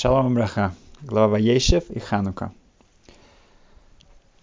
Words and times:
Шалом 0.00 0.32
Браха, 0.32 0.72
глава 1.02 1.38
Ейшев 1.38 1.90
и 1.90 1.98
Ханука. 1.98 2.52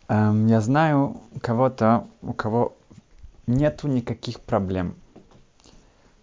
Эм, 0.07 0.45
я 0.45 0.61
знаю 0.61 1.19
кого-то, 1.41 2.05
у 2.21 2.31
кого 2.33 2.75
нету 3.47 3.87
никаких 3.87 4.39
проблем. 4.39 4.95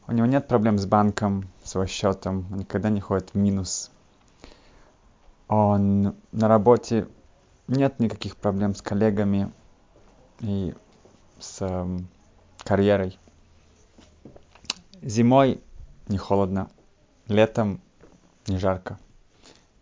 У 0.07 0.13
него 0.13 0.29
нет 0.29 0.47
проблем 0.47 0.79
с 0.79 0.87
банком, 0.87 1.49
с 1.65 1.75
его 1.75 1.85
счетом, 1.87 2.47
он 2.53 2.59
никогда 2.59 2.91
не 2.91 3.01
ходит 3.01 3.31
в 3.31 3.35
минус. 3.35 3.91
Он 5.49 6.15
на 6.31 6.47
работе 6.47 7.09
нет 7.67 7.99
никаких 7.99 8.37
проблем 8.37 8.77
с 8.77 8.83
коллегами 8.83 9.51
и 10.39 10.75
с 11.41 11.61
эм, 11.61 12.07
карьерой. 12.59 13.19
Зимой 15.03 15.61
не 16.07 16.19
холодно, 16.19 16.71
летом 17.27 17.81
не 18.47 18.59
жарко 18.59 18.97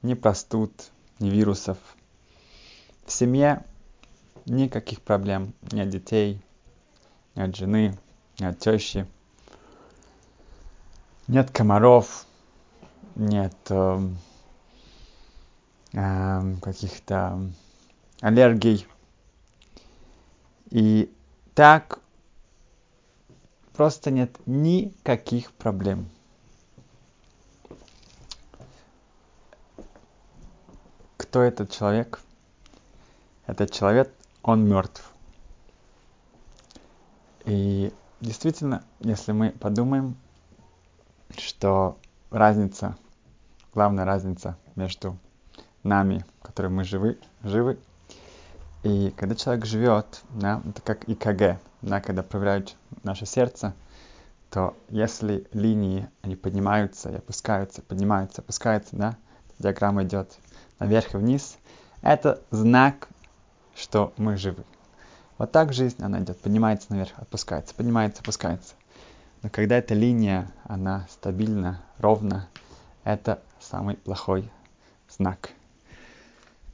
ни 0.02 0.14
простуд, 0.14 0.90
ни 1.18 1.30
вирусов. 1.30 1.78
В 3.06 3.12
семье 3.12 3.64
никаких 4.46 5.00
проблем, 5.00 5.54
ни 5.70 5.80
от 5.80 5.88
детей, 5.88 6.40
ни 7.34 7.42
от 7.42 7.54
жены, 7.56 7.98
ни 8.38 8.44
от 8.44 8.58
тещи. 8.58 9.06
Нет 11.28 11.50
комаров, 11.50 12.26
нет 13.14 13.56
э, 13.70 14.08
э, 15.92 16.54
каких-то 16.60 17.50
аллергий. 18.20 18.86
И 20.70 21.12
так 21.54 22.00
просто 23.74 24.10
нет 24.10 24.36
никаких 24.46 25.52
проблем. 25.52 26.08
Этот 31.42 31.70
человек? 31.70 32.20
Этот 33.46 33.70
человек, 33.70 34.12
он 34.42 34.68
мертв. 34.68 35.12
И 37.44 37.92
действительно, 38.20 38.84
если 39.00 39.32
мы 39.32 39.50
подумаем, 39.50 40.16
что 41.36 41.98
разница, 42.30 42.96
главная 43.74 44.04
разница 44.04 44.56
между 44.76 45.18
нами, 45.82 46.24
которые 46.42 46.70
мы 46.70 46.84
живы, 46.84 47.18
живы, 47.42 47.78
и 48.82 49.10
когда 49.16 49.34
человек 49.34 49.64
живет, 49.64 50.22
да, 50.30 50.60
это 50.68 50.82
как 50.82 51.08
ИКГ, 51.08 51.60
да, 51.82 52.00
когда 52.00 52.22
проверяют 52.22 52.76
наше 53.02 53.26
сердце, 53.26 53.74
то 54.50 54.76
если 54.88 55.46
линии, 55.52 56.08
они 56.22 56.36
поднимаются 56.36 57.10
и 57.10 57.16
опускаются, 57.16 57.80
поднимаются, 57.82 58.42
опускаются, 58.42 58.96
да, 58.96 59.16
диаграмма 59.58 60.04
идет 60.04 60.36
наверх 60.78 61.14
и 61.14 61.18
вниз, 61.18 61.58
это 62.02 62.40
знак, 62.50 63.08
что 63.74 64.12
мы 64.16 64.36
живы. 64.36 64.64
Вот 65.38 65.50
так 65.52 65.72
жизнь, 65.72 66.02
она 66.02 66.20
идет, 66.20 66.40
поднимается 66.40 66.88
наверх, 66.90 67.12
опускается, 67.16 67.74
поднимается, 67.74 68.20
опускается. 68.20 68.74
Но 69.42 69.50
когда 69.50 69.76
эта 69.76 69.94
линия, 69.94 70.50
она 70.64 71.06
стабильна, 71.10 71.82
ровна, 71.98 72.48
это 73.04 73.42
самый 73.60 73.96
плохой 73.96 74.50
знак. 75.08 75.50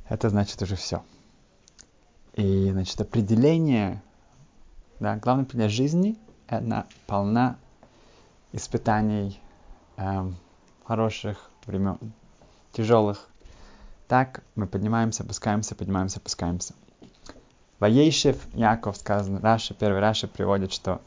Это 0.08 0.28
значит 0.28 0.60
уже 0.62 0.76
все. 0.76 1.02
И, 2.34 2.70
значит, 2.70 3.00
определение, 3.00 4.02
да, 5.00 5.16
главное 5.16 5.44
определение 5.44 5.74
жизни, 5.74 6.18
она 6.46 6.86
полна 7.06 7.56
испытаний, 8.52 9.40
эм, 9.96 10.36
хороших 10.84 11.50
времен, 11.66 11.98
тяжелых, 12.72 13.28
так 14.08 14.42
мы 14.56 14.66
поднимаемся, 14.66 15.22
опускаемся, 15.22 15.74
поднимаемся, 15.74 16.18
опускаемся. 16.18 16.74
וישב 17.78 18.36
יעקב 18.54 18.96
сказано, 18.96 19.40
Раша, 19.40 19.74
первый 19.74 20.00
Раша 20.00 20.26
приводит, 20.26 20.72
что 20.72 21.00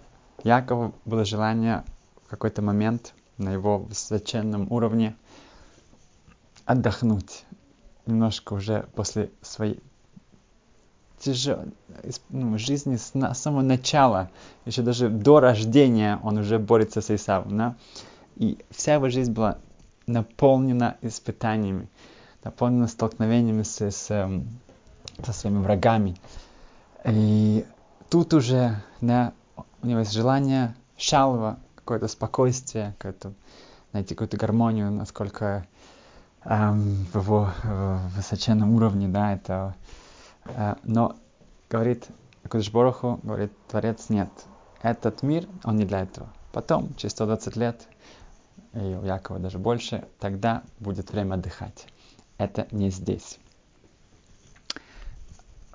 Якову 0.43 0.93
было 1.03 1.25
желание 1.25 1.83
в 2.25 2.29
какой-то 2.29 2.61
момент 2.61 3.13
на 3.37 3.51
его 3.51 3.79
высоченном 3.79 4.71
уровне 4.71 5.15
отдохнуть. 6.65 7.43
Немножко 8.05 8.53
уже 8.53 8.87
после 8.95 9.31
своей 9.41 9.81
тяжелой 11.19 11.73
ну, 12.29 12.57
жизни 12.57 12.95
с 12.95 13.13
на, 13.13 13.33
самого 13.33 13.61
начала, 13.61 14.29
еще 14.65 14.81
даже 14.81 15.09
до 15.09 15.39
рождения 15.39 16.19
он 16.23 16.37
уже 16.37 16.57
борется 16.59 17.01
с 17.01 17.11
Исавом. 17.11 17.57
Да? 17.57 17.75
И 18.37 18.57
вся 18.69 18.95
его 18.95 19.09
жизнь 19.09 19.33
была 19.33 19.57
наполнена 20.07 20.97
испытаниями 21.01 21.89
наполнена 22.43 22.87
столкновениями 22.87 23.63
с, 23.63 23.81
с, 23.81 24.09
эм, 24.09 24.47
со 25.23 25.33
своими 25.33 25.59
врагами. 25.59 26.17
И 27.05 27.65
тут 28.09 28.33
уже 28.33 28.81
да, 29.01 29.33
у 29.81 29.87
него 29.87 29.99
есть 29.99 30.13
желание 30.13 30.75
шалва, 30.97 31.57
какое-то 31.75 32.07
спокойствие, 32.07 32.95
какое-то, 32.97 33.33
найти 33.93 34.15
какую-то 34.15 34.37
гармонию, 34.37 34.91
насколько 34.91 35.65
эм, 36.45 37.07
в 37.13 37.17
его 37.17 37.51
в 37.63 38.09
высоченном 38.15 38.75
уровне, 38.75 39.07
да, 39.07 39.33
это... 39.33 39.75
Э, 40.45 40.75
но, 40.83 41.15
говорит 41.69 42.07
Кудыш 42.49 42.71
Бороху, 42.71 43.19
говорит, 43.23 43.51
Творец, 43.67 44.09
нет, 44.09 44.29
этот 44.81 45.23
мир, 45.23 45.47
он 45.63 45.77
не 45.77 45.85
для 45.85 46.01
этого. 46.01 46.29
Потом, 46.51 46.93
через 46.95 47.11
120 47.13 47.55
лет, 47.55 47.87
и 48.73 48.79
у 48.79 49.03
Якова 49.03 49.39
даже 49.39 49.57
больше, 49.57 50.05
тогда 50.19 50.63
будет 50.79 51.11
время 51.11 51.35
отдыхать 51.35 51.87
это 52.41 52.67
не 52.71 52.89
здесь. 52.89 53.39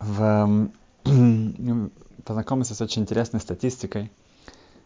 В, 0.01 0.69
познакомился 2.25 2.75
с 2.75 2.81
очень 2.81 3.03
интересной 3.03 3.41
статистикой. 3.41 4.11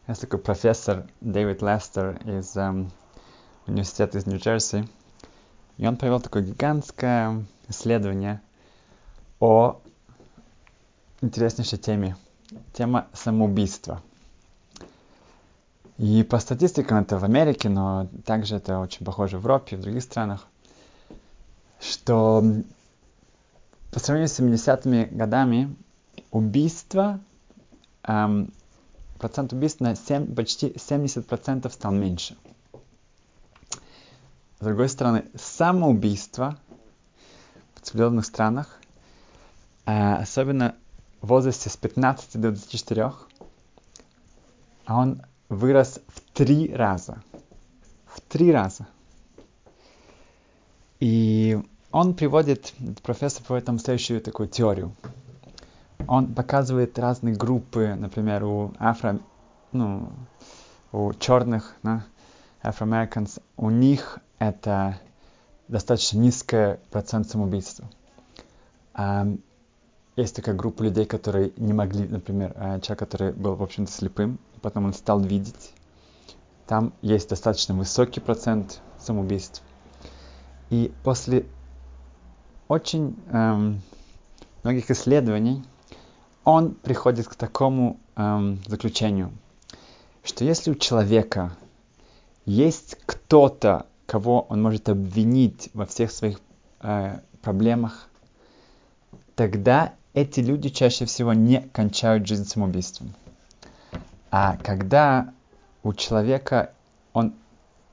Есть 0.06 0.20
такой 0.20 0.40
профессор 0.40 1.06
Дэвид 1.22 1.62
Лестер 1.62 2.20
из 2.26 2.54
um, 2.56 2.90
университета 3.66 4.18
из 4.18 4.26
Нью-Джерси. 4.26 4.88
И 5.78 5.86
он 5.86 5.96
провел 5.96 6.20
такое 6.20 6.42
гигантское 6.42 7.44
исследование 7.68 8.42
о 9.38 9.80
интереснейшей 11.22 11.78
теме. 11.78 12.16
Тема 12.74 13.06
самоубийства. 13.14 14.02
И 15.96 16.22
по 16.24 16.38
статистикам 16.38 16.98
это 16.98 17.18
в 17.18 17.24
Америке, 17.24 17.70
но 17.70 18.08
также 18.26 18.56
это 18.56 18.80
очень 18.80 19.06
похоже 19.06 19.38
в 19.38 19.40
Европе 19.40 19.76
в 19.76 19.80
других 19.80 20.02
странах 20.02 20.46
что 21.80 22.44
по 23.90 23.98
сравнению 23.98 24.28
с 24.28 24.38
70-ми 24.38 25.06
годами 25.06 25.74
убийства, 26.30 27.20
эм, 28.04 28.52
процент 29.18 29.52
убийств 29.52 29.80
на 29.80 29.96
7, 29.96 30.34
почти 30.34 30.70
70% 30.76 31.72
стал 31.72 31.92
меньше. 31.92 32.36
С 34.60 34.64
другой 34.64 34.88
стороны, 34.88 35.24
самоубийство 35.34 36.58
в 37.74 37.80
цивилизованных 37.80 38.26
странах, 38.26 38.78
э, 39.86 40.14
особенно 40.16 40.76
в 41.22 41.28
возрасте 41.28 41.70
с 41.70 41.76
15 41.76 42.40
до 42.40 42.52
24, 42.52 43.12
он 44.86 45.22
вырос 45.48 46.00
в 46.08 46.20
три 46.32 46.74
раза. 46.74 47.22
В 48.06 48.20
три 48.20 48.52
раза. 48.52 48.86
И 51.00 51.58
он 51.92 52.14
приводит, 52.14 52.74
профессор 53.02 53.42
приводит 53.42 53.66
там 53.66 53.78
следующую 53.78 54.20
такую 54.20 54.48
теорию. 54.48 54.94
Он 56.06 56.32
показывает 56.32 56.98
разные 56.98 57.34
группы, 57.34 57.94
например, 57.98 58.44
у 58.44 58.72
афро, 58.78 59.18
ну, 59.72 60.10
у 60.92 61.12
черных, 61.14 61.74
да, 61.82 62.04
Afro-Americans, 62.62 63.40
у 63.56 63.70
них 63.70 64.18
это 64.38 64.98
достаточно 65.68 66.18
низкий 66.18 66.78
процент 66.90 67.28
самоубийства. 67.28 67.88
А, 68.92 69.26
есть 70.16 70.36
такая 70.36 70.54
группа 70.54 70.82
людей, 70.82 71.06
которые 71.06 71.52
не 71.56 71.72
могли, 71.72 72.06
например, 72.06 72.52
э, 72.56 72.80
человек, 72.80 72.98
который 72.98 73.32
был, 73.32 73.54
в 73.54 73.62
общем-то, 73.62 73.90
слепым, 73.90 74.38
потом 74.60 74.86
он 74.86 74.92
стал 74.92 75.20
видеть. 75.20 75.72
Там 76.66 76.92
есть 77.00 77.30
достаточно 77.30 77.74
высокий 77.74 78.20
процент 78.20 78.80
самоубийств. 78.98 79.62
И 80.70 80.92
после 81.02 81.46
очень 82.68 83.16
эм, 83.30 83.82
многих 84.62 84.90
исследований 84.90 85.64
он 86.44 86.74
приходит 86.74 87.28
к 87.28 87.34
такому 87.34 87.98
эм, 88.16 88.60
заключению, 88.66 89.32
что 90.22 90.44
если 90.44 90.70
у 90.70 90.74
человека 90.74 91.56
есть 92.46 92.96
кто-то, 93.04 93.86
кого 94.06 94.42
он 94.42 94.62
может 94.62 94.88
обвинить 94.88 95.70
во 95.74 95.86
всех 95.86 96.12
своих 96.12 96.40
э, 96.80 97.18
проблемах, 97.42 98.08
тогда 99.34 99.92
эти 100.14 100.40
люди 100.40 100.68
чаще 100.68 101.04
всего 101.04 101.32
не 101.32 101.62
кончают 101.72 102.26
жизнь 102.26 102.44
самоубийством. 102.44 103.14
А 104.30 104.56
когда 104.58 105.32
у 105.82 105.92
человека 105.92 106.72
он 107.12 107.34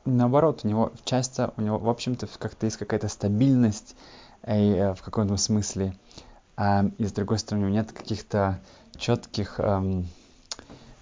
наоборот, 0.08 0.62
у 0.64 0.68
него 0.68 0.92
часто, 1.06 1.54
у 1.58 1.62
него, 1.62 1.78
в 1.78 1.90
общем-то, 1.90 2.28
как-то 2.40 2.66
есть 2.66 2.78
какая-то 2.78 3.08
стабильность 3.08 3.96
э, 4.44 4.94
в 4.94 5.02
каком-то 5.02 5.38
смысле. 5.38 5.96
Э, 6.58 6.90
и 6.98 7.06
с 7.06 7.12
другой 7.12 7.40
стороны, 7.40 7.66
у 7.66 7.70
него 7.70 7.80
нет 7.80 7.92
каких-то 7.92 8.60
четких 8.98 9.60
э, 9.60 10.04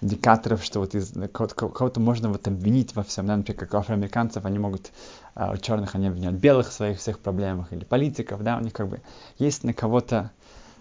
индикаторов, 0.00 0.62
что 0.62 0.80
вот 0.80 0.94
из 0.94 1.12
кого-то 1.32 2.00
можно 2.00 2.28
вот 2.28 2.46
обвинить 2.46 2.94
во 2.94 3.02
всем. 3.02 3.26
Да? 3.26 3.36
Например, 3.36 3.58
как 3.58 3.74
афроамериканцев, 3.74 4.44
они 4.44 4.58
могут, 4.58 4.90
э, 5.34 5.52
у 5.52 5.56
черных 5.56 5.94
они 5.94 6.08
обвиняют 6.08 6.36
белых 6.36 6.68
в 6.68 6.72
своих 6.72 6.98
всех 6.98 7.18
проблемах, 7.18 7.72
или 7.72 7.84
политиков, 7.84 8.42
да, 8.42 8.56
у 8.58 8.60
них 8.60 8.72
как 8.72 8.88
бы 8.88 9.00
есть 9.38 9.64
на 9.64 9.72
кого-то 9.72 10.30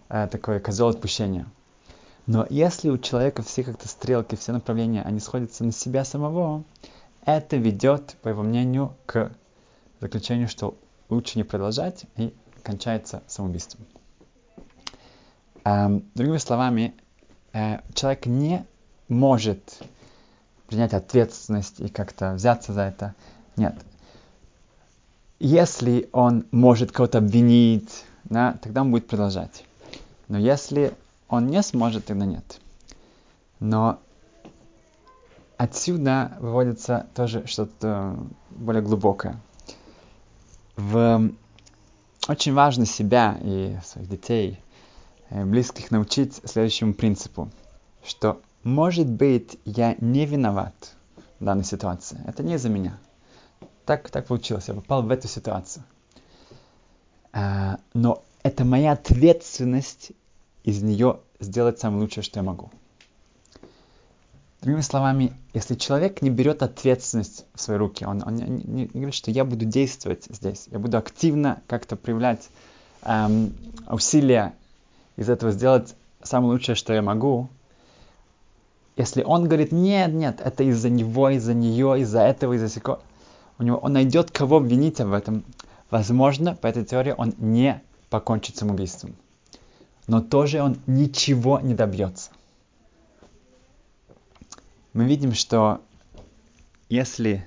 э, 0.09 0.27
такой 0.31 0.59
козел 0.59 0.89
отпущения. 0.89 1.45
Но 2.27 2.45
если 2.49 2.89
у 2.89 2.97
человека 2.97 3.43
все 3.43 3.63
как-то 3.63 3.87
стрелки, 3.87 4.35
все 4.35 4.51
направления, 4.51 5.03
они 5.03 5.19
сходятся 5.19 5.63
на 5.63 5.71
себя 5.71 6.03
самого, 6.03 6.63
это 7.25 7.57
ведет, 7.57 8.15
по 8.21 8.29
его 8.29 8.43
мнению, 8.43 8.95
к 9.05 9.31
заключению, 9.99 10.47
что 10.47 10.77
лучше 11.09 11.37
не 11.37 11.43
продолжать 11.43 12.05
и 12.17 12.33
кончается 12.63 13.23
самоубийством. 13.27 13.85
Эм, 15.63 16.05
другими 16.13 16.37
словами, 16.37 16.93
э, 17.53 17.79
человек 17.93 18.25
не 18.27 18.65
может 19.07 19.81
принять 20.67 20.93
ответственность 20.93 21.79
и 21.79 21.89
как-то 21.89 22.33
взяться 22.33 22.73
за 22.73 22.81
это. 22.81 23.15
Нет. 23.55 23.75
Если 25.39 26.09
он 26.11 26.45
может 26.51 26.91
кого-то 26.91 27.19
обвинить, 27.19 28.05
да, 28.23 28.57
тогда 28.61 28.81
он 28.81 28.91
будет 28.91 29.07
продолжать. 29.07 29.63
Но 30.27 30.37
если 30.37 30.93
он 31.27 31.47
не 31.47 31.61
сможет, 31.61 32.05
тогда 32.05 32.25
нет. 32.25 32.59
Но 33.59 33.99
отсюда 35.57 36.37
выводится 36.39 37.07
тоже 37.15 37.45
что-то 37.47 38.17
более 38.51 38.81
глубокое. 38.81 39.39
В... 40.75 41.31
Очень 42.27 42.53
важно 42.53 42.85
себя 42.85 43.37
и 43.41 43.77
своих 43.83 44.09
детей, 44.09 44.59
э, 45.29 45.45
близких 45.45 45.91
научить 45.91 46.41
следующему 46.43 46.93
принципу, 46.93 47.51
что 48.03 48.41
может 48.63 49.07
быть 49.07 49.59
я 49.63 49.95
не 49.99 50.25
виноват 50.25 50.95
в 51.39 51.45
данной 51.45 51.63
ситуации. 51.63 52.19
Это 52.25 52.41
не 52.41 52.57
за 52.57 52.69
меня. 52.69 52.97
Так, 53.85 54.09
так 54.09 54.25
получилось, 54.25 54.67
я 54.67 54.73
попал 54.73 55.03
в 55.03 55.11
эту 55.11 55.27
ситуацию. 55.27 55.83
А, 57.31 57.77
но 57.93 58.23
это 58.41 58.65
моя 58.65 58.93
ответственность 58.93 60.13
из 60.63 60.81
нее 60.81 61.19
сделать 61.39 61.79
самое 61.79 62.01
лучшее, 62.01 62.23
что 62.23 62.39
я 62.39 62.43
могу. 62.43 62.71
Другими 64.65 64.81
словами, 64.81 65.31
если 65.53 65.75
человек 65.75 66.23
не 66.23 66.31
берет 66.31 66.63
ответственность 66.63 67.45
в 67.53 67.61
свои 67.61 67.77
руки, 67.77 68.03
он, 68.03 68.23
он 68.25 68.33
не, 68.33 68.63
не, 68.63 68.85
говорит, 68.87 69.13
что 69.13 69.29
я 69.29 69.45
буду 69.45 69.63
действовать 69.63 70.25
здесь, 70.27 70.67
я 70.71 70.79
буду 70.79 70.97
активно 70.97 71.61
как-то 71.67 71.95
проявлять 71.95 72.49
эм, 73.03 73.53
усилия 73.87 74.55
из 75.17 75.29
этого 75.29 75.51
сделать 75.51 75.95
самое 76.23 76.53
лучшее, 76.53 76.73
что 76.73 76.95
я 76.95 77.03
могу, 77.03 77.47
если 78.97 79.21
он 79.21 79.43
говорит, 79.43 79.71
нет, 79.71 80.11
нет, 80.11 80.41
это 80.43 80.63
из-за 80.63 80.89
него, 80.89 81.29
из-за 81.29 81.53
нее, 81.53 82.01
из-за 82.01 82.21
этого, 82.21 82.53
из-за 82.53 82.67
сего, 82.67 83.01
у 83.59 83.63
него, 83.63 83.77
он 83.77 83.93
найдет 83.93 84.31
кого 84.31 84.57
обвинить 84.57 84.99
в 84.99 85.13
этом. 85.13 85.43
Возможно, 85.91 86.55
по 86.55 86.65
этой 86.65 86.83
теории 86.83 87.13
он 87.15 87.35
не 87.37 87.83
покончит 88.09 88.57
самоубийством 88.57 89.15
но 90.07 90.21
тоже 90.21 90.61
он 90.61 90.77
ничего 90.87 91.59
не 91.59 91.73
добьется. 91.73 92.31
Мы 94.95 95.03
видим, 95.03 95.33
что 95.33 95.81
если 96.87 97.45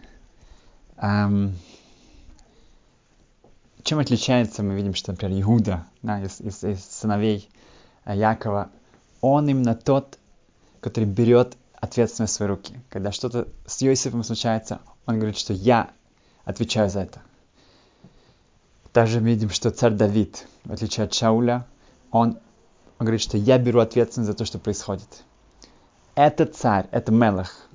эм, 0.98 1.56
чем 3.82 4.00
отличается, 4.00 4.62
мы 4.62 4.74
видим, 4.74 4.92
что, 4.92 5.12
например, 5.12 5.40
Иуда, 5.40 5.86
да, 6.02 6.20
из, 6.22 6.42
из, 6.42 6.62
из 6.62 6.84
сыновей 6.84 7.48
э, 8.04 8.14
Якова, 8.18 8.68
он 9.22 9.48
именно 9.48 9.74
тот, 9.74 10.18
который 10.80 11.06
берет 11.06 11.56
ответственность 11.72 12.34
в 12.34 12.36
свои 12.36 12.48
руки. 12.50 12.78
Когда 12.90 13.12
что-то 13.12 13.48
с 13.64 13.82
Иосифом 13.82 14.24
случается, 14.24 14.80
он 15.06 15.16
говорит, 15.16 15.38
что 15.38 15.54
я 15.54 15.88
отвечаю 16.44 16.90
за 16.90 17.00
это. 17.00 17.22
Также 18.92 19.22
мы 19.22 19.28
видим, 19.28 19.48
что 19.48 19.70
царь 19.70 19.94
Давид, 19.94 20.46
в 20.64 20.72
отличие 20.74 21.04
от 21.04 21.14
Шауля, 21.14 21.66
он 22.10 22.38
он 22.98 23.06
говорит, 23.06 23.22
что 23.22 23.38
я 23.38 23.56
беру 23.56 23.80
ответственность 23.80 24.30
за 24.30 24.36
то, 24.36 24.44
что 24.44 24.58
происходит. 24.58 25.24
Это 26.18 26.46
царь, 26.46 26.88
это 26.90 27.12
мелах. 27.12 27.68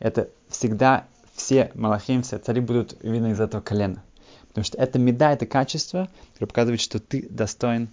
Это 0.00 0.28
всегда 0.50 1.06
все 1.32 1.72
малахим, 1.74 2.20
все 2.20 2.36
цари 2.36 2.60
будут 2.60 3.02
видны 3.02 3.30
из 3.30 3.40
этого 3.40 3.62
колена. 3.62 4.02
Потому 4.48 4.66
что 4.66 4.76
это 4.76 4.98
меда, 4.98 5.32
это 5.32 5.46
качество, 5.46 6.10
которое 6.34 6.48
показывает, 6.48 6.82
что 6.82 6.98
ты 7.00 7.26
достоин 7.30 7.88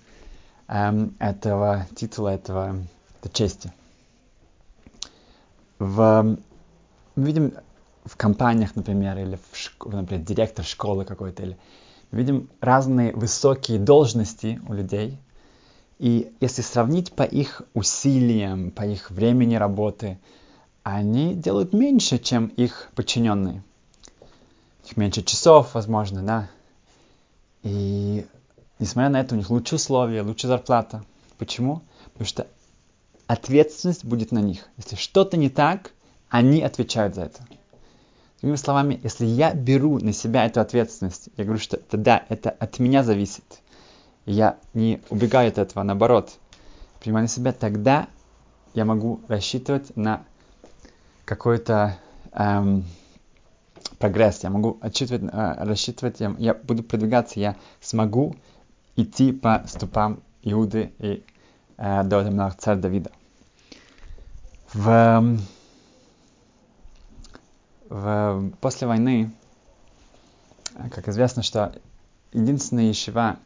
эм, 0.67 1.15
этого 1.19 1.87
титула, 1.95 2.35
этого, 2.35 2.75
этой 3.21 3.31
чести. 3.31 3.71
В, 5.79 6.37
мы 7.15 7.25
видим 7.25 7.53
в 8.03 8.17
компаниях, 8.17 8.75
например, 8.75 9.17
или 9.17 9.39
в 9.53 9.57
шко, 9.57 9.87
например, 9.87 10.25
директор 10.25 10.65
школы 10.65 11.05
какой-то, 11.05 11.43
или 11.43 11.57
мы 12.11 12.19
видим 12.19 12.49
разные 12.59 13.13
высокие 13.13 13.79
должности 13.79 14.59
у 14.67 14.73
людей, 14.73 15.17
и 15.99 16.31
если 16.39 16.61
сравнить 16.61 17.11
по 17.11 17.23
их 17.23 17.63
усилиям, 17.73 18.71
по 18.71 18.83
их 18.83 19.09
времени 19.09 19.55
работы, 19.55 20.19
они 20.83 21.33
делают 21.33 21.73
меньше, 21.73 22.19
чем 22.19 22.47
их 22.47 22.89
подчиненные. 22.95 23.63
У 24.95 24.99
меньше 24.99 25.23
часов, 25.23 25.73
возможно, 25.73 26.21
да. 26.23 26.49
И 27.63 28.25
несмотря 28.79 29.09
на 29.09 29.19
это, 29.19 29.35
у 29.35 29.37
них 29.37 29.49
лучше 29.49 29.75
условия, 29.75 30.21
лучше 30.21 30.47
зарплата. 30.47 31.03
Почему? 31.37 31.81
Потому 32.13 32.27
что 32.27 32.47
ответственность 33.25 34.05
будет 34.05 34.31
на 34.31 34.39
них. 34.39 34.69
Если 34.77 34.95
что-то 34.95 35.35
не 35.35 35.49
так, 35.49 35.91
они 36.29 36.61
отвечают 36.61 37.15
за 37.15 37.23
это. 37.23 37.45
Другими 38.39 38.55
словами, 38.55 38.99
если 39.03 39.25
я 39.25 39.53
беру 39.53 39.99
на 39.99 40.13
себя 40.13 40.45
эту 40.45 40.61
ответственность, 40.61 41.29
я 41.37 41.43
говорю, 41.43 41.59
что 41.59 41.77
это 41.77 41.97
да, 41.97 42.23
это 42.29 42.51
от 42.51 42.77
меня 42.77 43.03
зависит– 43.03 43.43
я 44.27 44.57
не 44.73 45.01
убегаю 45.09 45.47
от 45.49 45.57
этого, 45.57 45.83
наоборот, 45.83 46.37
принимаю 46.99 47.23
на 47.23 47.29
себя, 47.29 47.53
тогда 47.53 48.07
я 48.73 48.83
могу 48.83 49.21
рассчитывать 49.27 49.95
на 49.95 50.23
какой-то 51.25 51.97
эм, 52.33 52.85
прогресс, 53.99 54.43
я 54.43 54.49
могу 54.49 54.77
отчитывать, 54.81 55.23
э, 55.23 55.55
рассчитывать, 55.63 56.19
я, 56.19 56.35
я 56.39 56.53
буду 56.53 56.83
продвигаться, 56.83 57.39
я 57.39 57.55
смогу 57.79 58.35
идти 58.97 59.31
по 59.31 59.63
ступам 59.65 60.19
Иуды 60.43 60.91
и 60.99 61.23
э, 61.77 62.03
до 62.03 62.19
времен 62.19 62.51
царя 62.59 62.77
Давида. 62.77 63.11
В, 64.73 65.37
в, 67.89 68.51
после 68.59 68.87
войны, 68.87 69.31
как 70.91 71.07
известно, 71.07 71.43
что 71.43 71.73
единственная 72.33 72.89
ешива, 72.89 73.37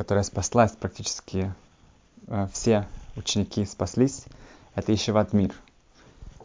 которая 0.00 0.24
спаслась, 0.24 0.72
практически 0.72 1.52
э, 2.26 2.48
все 2.54 2.88
ученики 3.16 3.66
спаслись, 3.66 4.24
это 4.74 4.94
Ишеват 4.94 5.34
Мир. 5.34 5.54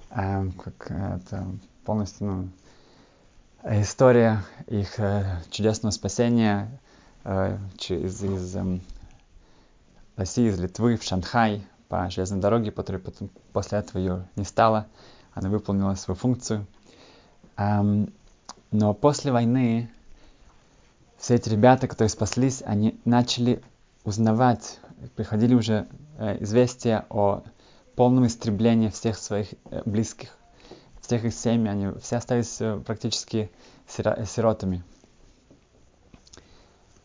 Э, 0.09 0.45
как 0.61 0.91
это 0.91 1.47
полностью 1.85 2.27
ну, 2.27 2.49
история 3.63 4.43
их 4.67 4.99
э, 4.99 5.41
чудесного 5.51 5.93
спасения 5.93 6.69
э, 7.23 7.57
из, 7.87 8.21
из 8.25 8.55
э, 8.57 8.79
России, 10.17 10.49
из 10.49 10.59
Литвы 10.59 10.97
в 10.97 11.03
Шанхай 11.03 11.65
по 11.87 12.09
железной 12.09 12.41
дороге, 12.41 12.71
которая 12.71 13.01
потом, 13.01 13.29
после 13.53 13.77
этого 13.77 13.99
ее 13.99 14.27
не 14.35 14.43
стало. 14.43 14.85
Она 15.33 15.49
выполнила 15.49 15.95
свою 15.95 16.17
функцию. 16.17 16.67
Эм, 17.55 18.11
но 18.71 18.93
после 18.93 19.31
войны 19.31 19.89
все 21.17 21.35
эти 21.35 21.49
ребята, 21.49 21.87
которые 21.87 22.09
спаслись, 22.09 22.61
они 22.65 22.99
начали 23.05 23.61
узнавать, 24.03 24.79
приходили 25.15 25.55
уже 25.55 25.87
э, 26.17 26.43
известия 26.43 27.05
о 27.09 27.43
полном 27.95 28.27
истреблении 28.27 28.89
всех 28.89 29.17
своих 29.17 29.53
э, 29.71 29.81
близких, 29.85 30.37
всех 31.01 31.25
их 31.25 31.33
семей, 31.33 31.71
они 31.71 31.99
все 31.99 32.17
остались 32.17 32.61
э, 32.61 32.77
практически 32.85 33.49
сиро- 33.87 34.25
сиротами. 34.25 34.83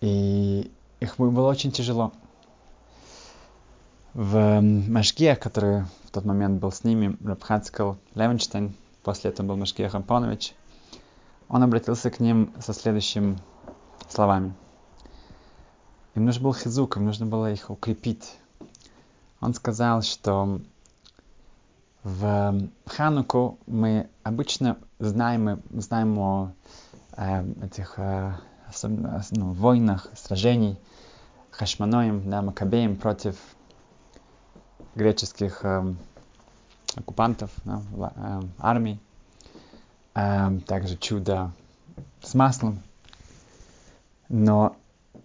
И 0.01 0.71
их 1.01 1.17
было 1.19 1.49
очень 1.49 1.73
тяжело. 1.73 2.13
В 4.13 4.61
Машгиях, 4.61 5.39
который 5.39 5.85
в 6.05 6.11
тот 6.11 6.25
момент 6.25 6.61
был 6.61 6.73
с 6.73 6.83
ними, 6.85 7.17
Рабхацкал 7.25 7.97
Левенштейн, 8.15 8.75
после 9.03 9.31
этого 9.31 9.49
был 9.49 9.57
Машгиях 9.57 9.95
Ампонович, 9.95 10.55
он 11.49 11.63
обратился 11.63 12.11
к 12.11 12.19
ним 12.21 12.53
со 12.61 12.73
следующим 12.73 13.39
словами. 14.11 14.55
Им 16.15 16.25
нужен 16.25 16.43
был 16.43 16.55
хизук, 16.55 16.97
им 16.97 17.07
нужно 17.07 17.27
было 17.27 17.53
их 17.53 17.71
укрепить. 17.71 18.39
Он 19.41 19.55
сказал, 19.55 20.03
что 20.03 20.61
в 22.03 22.69
Хануку 22.87 23.59
мы 23.67 24.09
обычно 24.23 24.79
знаем, 24.99 25.63
мы 25.71 25.81
знаем 25.81 26.19
о 26.19 26.53
э, 27.17 27.45
этих 27.63 27.95
э, 27.99 28.35
особенно, 28.69 29.23
ну, 29.31 29.53
войнах, 29.53 30.09
сражений 30.15 30.79
Хашманоем, 31.51 32.29
да, 32.31 32.43
Макабеем 32.43 32.97
против 32.97 33.37
греческих 34.95 35.61
э, 35.65 35.95
оккупантов, 36.97 37.51
да, 37.65 37.83
э, 38.17 38.41
армий. 38.59 38.99
Э, 40.15 40.59
также 40.67 40.97
чудо 40.97 41.53
с 42.23 42.35
маслом. 42.35 42.83
Но 44.31 44.77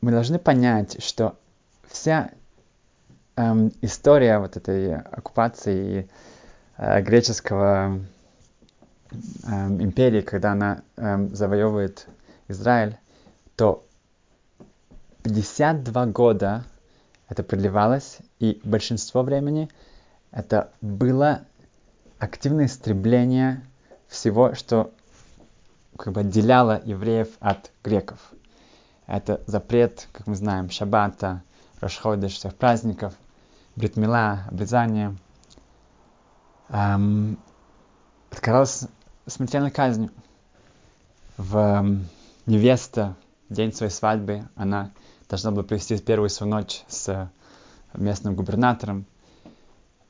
мы 0.02 0.10
должны 0.12 0.40
понять, 0.40 1.02
что 1.04 1.38
вся 1.88 2.32
эм, 3.36 3.72
история 3.82 4.40
вот 4.40 4.58
этой 4.58 4.98
оккупации 4.98 6.10
э, 6.78 7.02
греческого 7.04 8.00
э, 9.12 9.68
империи, 9.68 10.22
когда 10.22 10.54
она 10.54 10.82
э, 10.98 11.28
завоевывает 11.34 12.08
Израиль, 12.48 12.98
то 13.56 13.86
52 15.22 16.08
года 16.08 16.64
это 17.30 17.44
продлевалось, 17.44 18.18
и 18.40 18.60
большинство 18.64 19.22
времени 19.22 19.70
это 20.32 20.72
было 20.82 21.42
активное 22.18 22.66
истребление 22.66 23.62
всего, 24.08 24.56
что 24.56 24.92
как 25.96 26.12
бы 26.14 26.22
отделяло 26.22 26.82
евреев 26.84 27.30
от 27.40 27.72
греков. 27.84 28.34
Это 29.08 29.42
запрет, 29.46 30.08
как 30.12 30.28
мы 30.28 30.36
знаем, 30.36 30.70
шаббата, 30.70 31.44
Рошходыш, 31.80 32.34
всех 32.34 32.56
праздников, 32.56 33.14
бритмила, 33.76 34.46
обрезание. 34.50 35.16
Эм, 36.70 37.38
открылась 38.32 38.88
смертельной 39.28 39.72
казнью. 39.72 40.10
В 41.38 41.58
эм, 41.58 42.08
невеста 42.46 43.16
день 43.50 43.74
своей 43.74 43.92
свадьбы, 43.92 44.48
она 44.56 44.92
должна 45.30 45.52
была 45.52 45.64
провести 45.64 45.98
первую 46.00 46.30
свою 46.30 46.52
ночь 46.52 46.84
с 46.88 47.30
местным 47.94 48.36
губернатором. 48.36 49.06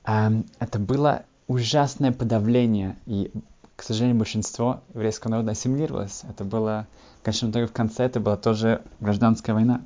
Эм, 0.05 0.45
это 0.59 0.79
было 0.79 1.23
ужасное 1.47 2.11
подавление, 2.11 2.95
и, 3.05 3.31
к 3.75 3.83
сожалению, 3.83 4.17
большинство 4.17 4.81
еврейского 4.93 5.31
народа 5.31 5.51
ассимилировалось. 5.51 6.23
Это 6.29 6.43
было, 6.43 6.87
конечно, 7.23 7.49
итоге 7.49 7.67
в 7.67 7.73
конце 7.73 8.05
это 8.05 8.19
была 8.19 8.37
тоже 8.37 8.81
гражданская 8.99 9.53
война. 9.53 9.81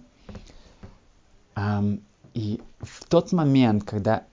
И 2.34 2.62
в 2.80 3.06
тот 3.06 3.32
момент, 3.32 3.84
когда 3.84 4.24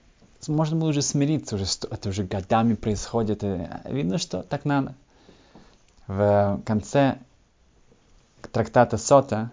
можно 0.47 0.77
было 0.77 0.89
уже 0.89 1.01
смириться, 1.01 1.55
уже 1.55 1.65
это 1.89 2.09
уже 2.09 2.23
годами 2.23 2.75
происходит, 2.75 3.43
и 3.43 3.67
видно, 3.85 4.17
что 4.17 4.43
так 4.43 4.65
надо. 4.65 4.95
В 6.05 6.61
конце 6.65 7.17
трактата 8.51 8.97
Сота 8.97 9.51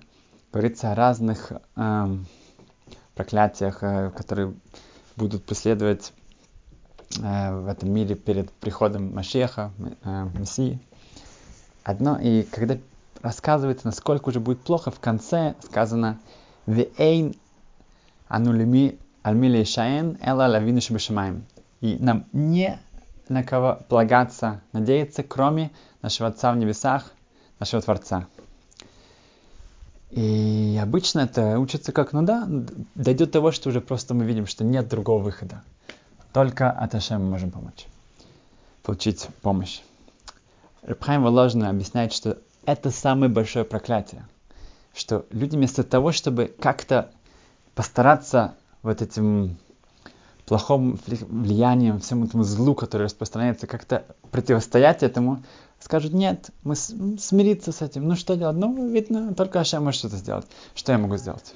говорится 0.52 0.92
о 0.92 0.94
разных 0.94 1.52
эм, 1.75 2.26
проклятиях, 3.14 3.82
э, 3.82 4.12
которые 4.16 4.54
будут 5.16 5.44
преследовать 5.44 6.12
э, 6.12 6.24
в 7.18 7.68
этом 7.68 7.90
мире 7.92 8.14
перед 8.14 8.50
приходом 8.52 9.14
Машеха, 9.14 9.73
э, 10.04 10.28
Мессии. 10.35 10.78
Одно, 11.83 12.18
и 12.18 12.42
когда 12.42 12.78
рассказывается, 13.23 13.87
насколько 13.87 14.28
уже 14.28 14.40
будет 14.40 14.61
плохо, 14.61 14.90
в 14.90 15.00
конце 15.00 15.54
сказано 15.62 16.18
«Веэйн 16.66 17.35
анулими 18.28 18.99
альмили 19.23 19.64
шаен 19.64 20.18
эла 20.21 20.47
лавину 20.47 20.80
шабашамаем». 20.80 21.44
И 21.80 21.97
нам 21.99 22.25
не 22.33 22.78
на 23.28 23.42
кого 23.42 23.78
полагаться, 23.88 24.61
надеяться, 24.73 25.23
кроме 25.23 25.71
нашего 26.02 26.28
Отца 26.28 26.52
в 26.52 26.56
небесах, 26.56 27.12
нашего 27.59 27.83
Творца. 27.83 28.26
И 30.11 30.78
обычно 30.80 31.21
это 31.21 31.59
учится 31.59 31.92
как, 31.92 32.12
ну 32.12 32.23
да, 32.23 32.47
дойдет 32.94 33.28
до 33.28 33.33
того, 33.33 33.50
что 33.50 33.71
уже 33.71 33.80
просто 33.80 34.14
мы 34.14 34.25
видим, 34.25 34.47
что 34.47 34.62
нет 34.62 34.88
другого 34.88 35.23
выхода. 35.23 35.62
Только 36.35 36.69
от 36.69 36.93
Ашем 36.97 37.23
мы 37.23 37.31
можем 37.31 37.53
помочь, 37.53 37.87
получить 38.83 39.29
помощь. 39.41 39.83
Рабхайм 40.83 41.23
Воложно 41.23 41.71
объясняет, 41.71 42.12
что 42.12 42.38
это 42.67 42.91
самое 42.91 43.31
большое 43.31 43.64
проклятие. 43.64 44.26
Что 44.93 45.26
люди 45.31 45.55
вместо 45.55 45.85
того, 45.85 46.11
чтобы 46.11 46.53
как-то 46.59 47.12
постараться 47.76 48.57
вот 48.83 49.00
этим 49.00 49.57
плохим 50.47 50.99
влиянием, 51.07 52.00
всему 52.00 52.25
этому 52.25 52.43
злу, 52.43 52.75
который 52.75 53.05
распространяется, 53.05 53.69
как-то 53.69 54.05
противостоять 54.33 55.05
этому, 55.05 55.41
скажут, 55.79 56.14
нет, 56.14 56.50
мы 56.64 56.75
смириться 56.75 57.71
с 57.71 57.81
этим. 57.81 58.09
Ну 58.09 58.17
что 58.17 58.35
делать? 58.35 58.57
Ну, 58.57 58.88
видно, 58.88 59.35
только 59.35 59.61
Аша 59.61 59.79
может 59.79 60.00
что-то 60.00 60.17
сделать. 60.17 60.47
Что 60.75 60.91
я 60.91 60.99
могу 60.99 61.17
сделать? 61.17 61.55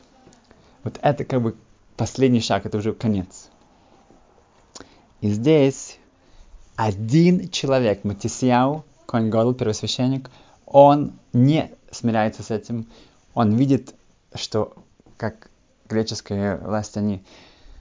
Вот 0.84 1.00
это 1.02 1.24
как 1.24 1.42
бы 1.42 1.56
последний 1.96 2.40
шаг, 2.40 2.64
это 2.64 2.78
уже 2.78 2.92
конец. 2.92 3.48
И 5.20 5.30
здесь 5.30 5.98
один 6.76 7.48
человек, 7.50 8.04
Матисьяу, 8.04 8.84
Конь 9.06 9.30
Годл, 9.30 9.52
первосвященник, 9.52 10.30
он 10.66 11.12
не 11.32 11.70
смиряется 11.90 12.42
с 12.42 12.50
этим. 12.50 12.86
Он 13.34 13.56
видит, 13.56 13.94
что 14.34 14.74
как 15.16 15.50
греческая 15.88 16.58
власть, 16.58 16.96
они 16.96 17.22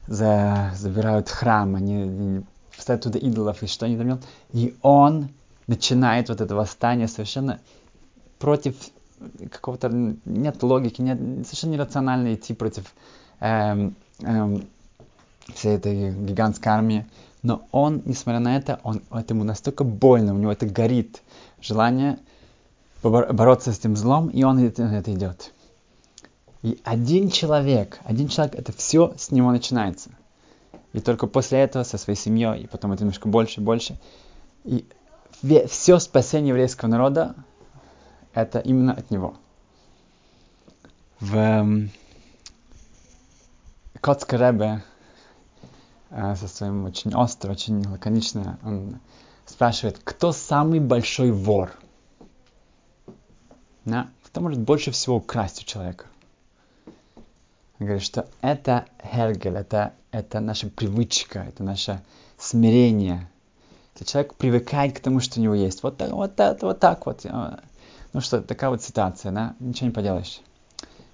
за, 0.07 0.71
забирают 0.75 1.29
храм, 1.29 1.75
они, 1.75 2.43
вставят 2.71 3.03
туда 3.03 3.19
идолов, 3.19 3.61
и 3.63 3.67
что 3.67 3.85
они 3.85 3.97
там. 3.97 4.19
И 4.53 4.75
он 4.81 5.29
начинает 5.67 6.29
вот 6.29 6.41
это 6.41 6.55
восстание 6.55 7.07
совершенно 7.07 7.59
против 8.39 8.75
какого-то 9.51 9.89
нет 10.25 10.63
логики, 10.63 11.01
нет, 11.01 11.19
совершенно 11.45 11.73
нерационально 11.73 12.35
идти 12.35 12.53
против 12.53 12.93
эм, 13.39 13.95
эм, 14.21 14.67
всей 15.53 15.75
этой 15.75 16.11
гигантской 16.13 16.71
армии. 16.71 17.05
Но 17.43 17.67
он, 17.71 18.01
несмотря 18.05 18.39
на 18.39 18.57
это, 18.57 18.79
он, 18.83 19.01
это 19.11 19.33
ему 19.33 19.43
настолько 19.43 19.83
больно, 19.83 20.33
у 20.33 20.37
него 20.37 20.51
это 20.51 20.65
горит 20.65 21.21
желание 21.61 22.19
бороться 23.03 23.71
с 23.71 23.79
этим 23.79 23.95
злом, 23.95 24.29
и 24.29 24.43
он 24.43 24.59
это, 24.59 24.83
это 24.83 25.13
идет. 25.13 25.53
И 26.63 26.79
один 26.83 27.29
человек, 27.29 27.99
один 28.03 28.27
человек, 28.27 28.55
это 28.55 28.71
все 28.73 29.13
с 29.17 29.31
него 29.31 29.51
начинается. 29.51 30.09
И 30.93 30.99
только 30.99 31.27
после 31.27 31.59
этого 31.59 31.83
со 31.83 31.97
своей 31.97 32.17
семьей, 32.17 32.63
и 32.63 32.67
потом 32.67 32.91
это 32.91 33.03
немножко 33.03 33.27
больше 33.27 33.61
и 33.61 33.63
больше. 33.63 33.99
И 34.63 34.85
все 35.67 35.99
спасение 35.99 36.49
еврейского 36.49 36.89
народа 36.89 37.35
это 38.33 38.59
именно 38.59 38.93
от 38.93 39.11
него. 39.11 39.35
В 41.19 41.35
эм, 41.35 41.91
Коцка 44.01 44.37
Ребе 44.37 44.83
со 46.09 46.47
своим 46.47 46.85
очень 46.85 47.13
остро, 47.13 47.51
очень 47.51 47.85
лаконично, 47.87 48.57
он 48.63 48.99
спрашивает, 49.45 49.99
кто 50.03 50.31
самый 50.31 50.79
большой 50.79 51.31
вор? 51.31 51.71
Да? 53.85 54.09
Кто 54.25 54.41
может 54.41 54.59
больше 54.59 54.91
всего 54.91 55.17
украсть 55.17 55.61
у 55.61 55.65
человека? 55.65 56.05
Он 57.79 57.85
говорит, 57.85 58.03
что 58.03 58.27
это 58.41 58.85
Хергель, 59.03 59.55
это, 59.55 59.93
это 60.11 60.39
наша 60.39 60.67
привычка, 60.67 61.39
это 61.39 61.63
наше 61.63 62.01
смирение, 62.37 63.29
если 63.93 64.11
человек 64.11 64.35
привыкает 64.35 64.95
к 64.95 64.99
тому, 64.99 65.19
что 65.19 65.39
у 65.39 65.43
него 65.43 65.55
есть. 65.55 65.81
Вот 65.81 65.97
так, 65.97 66.11
вот, 66.11 66.35
так, 66.35 66.61
вот 66.61 66.79
так 66.79 67.05
вот. 67.05 67.25
Ну 68.13 68.21
что, 68.21 68.41
такая 68.41 68.69
вот 68.69 68.83
ситуация, 68.83 69.31
да? 69.31 69.55
Ничего 69.59 69.87
не 69.87 69.93
поделаешь. 69.93 70.41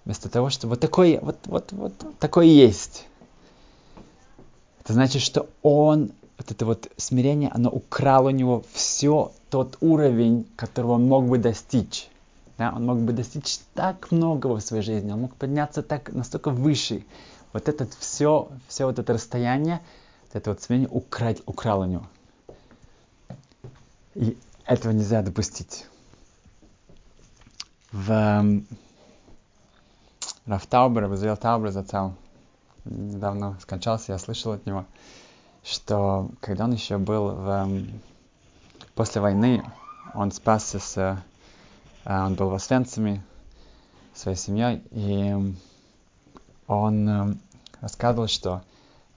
Вместо 0.04 0.30
того, 0.30 0.50
что 0.50 0.68
вот 0.68 0.82
такой, 0.82 1.20
вот, 1.22 1.38
вот, 1.46 1.72
вот 1.72 1.94
такой 2.20 2.50
есть. 2.50 3.06
Это 4.84 4.94
значит, 4.94 5.22
что 5.22 5.48
он, 5.62 6.12
вот 6.38 6.52
это 6.52 6.66
вот 6.66 6.92
смирение, 6.98 7.50
оно 7.54 7.70
украло 7.70 8.28
у 8.28 8.32
него 8.32 8.64
все 8.74 9.32
тот 9.50 9.78
уровень, 9.80 10.46
которого 10.58 10.94
он 10.94 11.08
мог 11.08 11.26
бы 11.26 11.38
достичь. 11.38 12.10
Да? 12.58 12.74
Он 12.76 12.86
мог 12.86 12.98
бы 13.00 13.14
достичь 13.14 13.60
так 13.74 14.12
многого 14.12 14.58
в 14.58 14.62
своей 14.62 14.84
жизни, 14.84 15.12
он 15.12 15.22
мог 15.22 15.36
подняться 15.36 15.84
так 15.84 16.12
настолько 16.12 16.50
выше. 16.50 17.06
Вот 17.54 17.70
это 17.70 17.88
все, 18.00 18.50
все 18.68 18.86
вот 18.86 19.00
это 19.00 19.14
расстояние, 19.14 19.82
вот 20.24 20.36
это 20.36 20.50
вот 20.50 20.62
смирение 20.62 20.90
украть, 20.90 21.42
украло 21.46 21.84
у 21.84 21.88
него. 21.88 22.08
И 24.16 24.38
этого 24.66 24.92
нельзя 24.92 25.22
допустить. 25.22 25.86
В 27.92 28.12
эм, 28.12 28.68
Раф 30.46 30.66
Таубер, 30.66 31.08
Базриэл 31.08 31.38
Таубер 31.38 31.72
зацал, 31.72 32.16
недавно 32.86 33.58
скончался, 33.62 34.14
я 34.14 34.18
слышал 34.18 34.52
от 34.52 34.66
него, 34.66 34.86
что 35.64 36.30
когда 36.42 36.66
он 36.66 36.74
еще 36.74 36.98
был 36.98 37.30
в, 37.30 37.48
эм, 37.48 38.02
после 38.96 39.22
войны, 39.22 39.64
он 40.14 40.32
спасся 40.32 40.80
с, 40.80 40.98
э, 40.98 41.18
он 42.06 42.36
был 42.36 42.50
в 42.50 42.54
Освенциме 42.54 43.24
своей 44.14 44.38
семьей, 44.38 44.84
и 44.92 45.56
он 46.68 47.10
э, 47.10 47.36
рассказывал, 47.82 48.28
что 48.28 48.62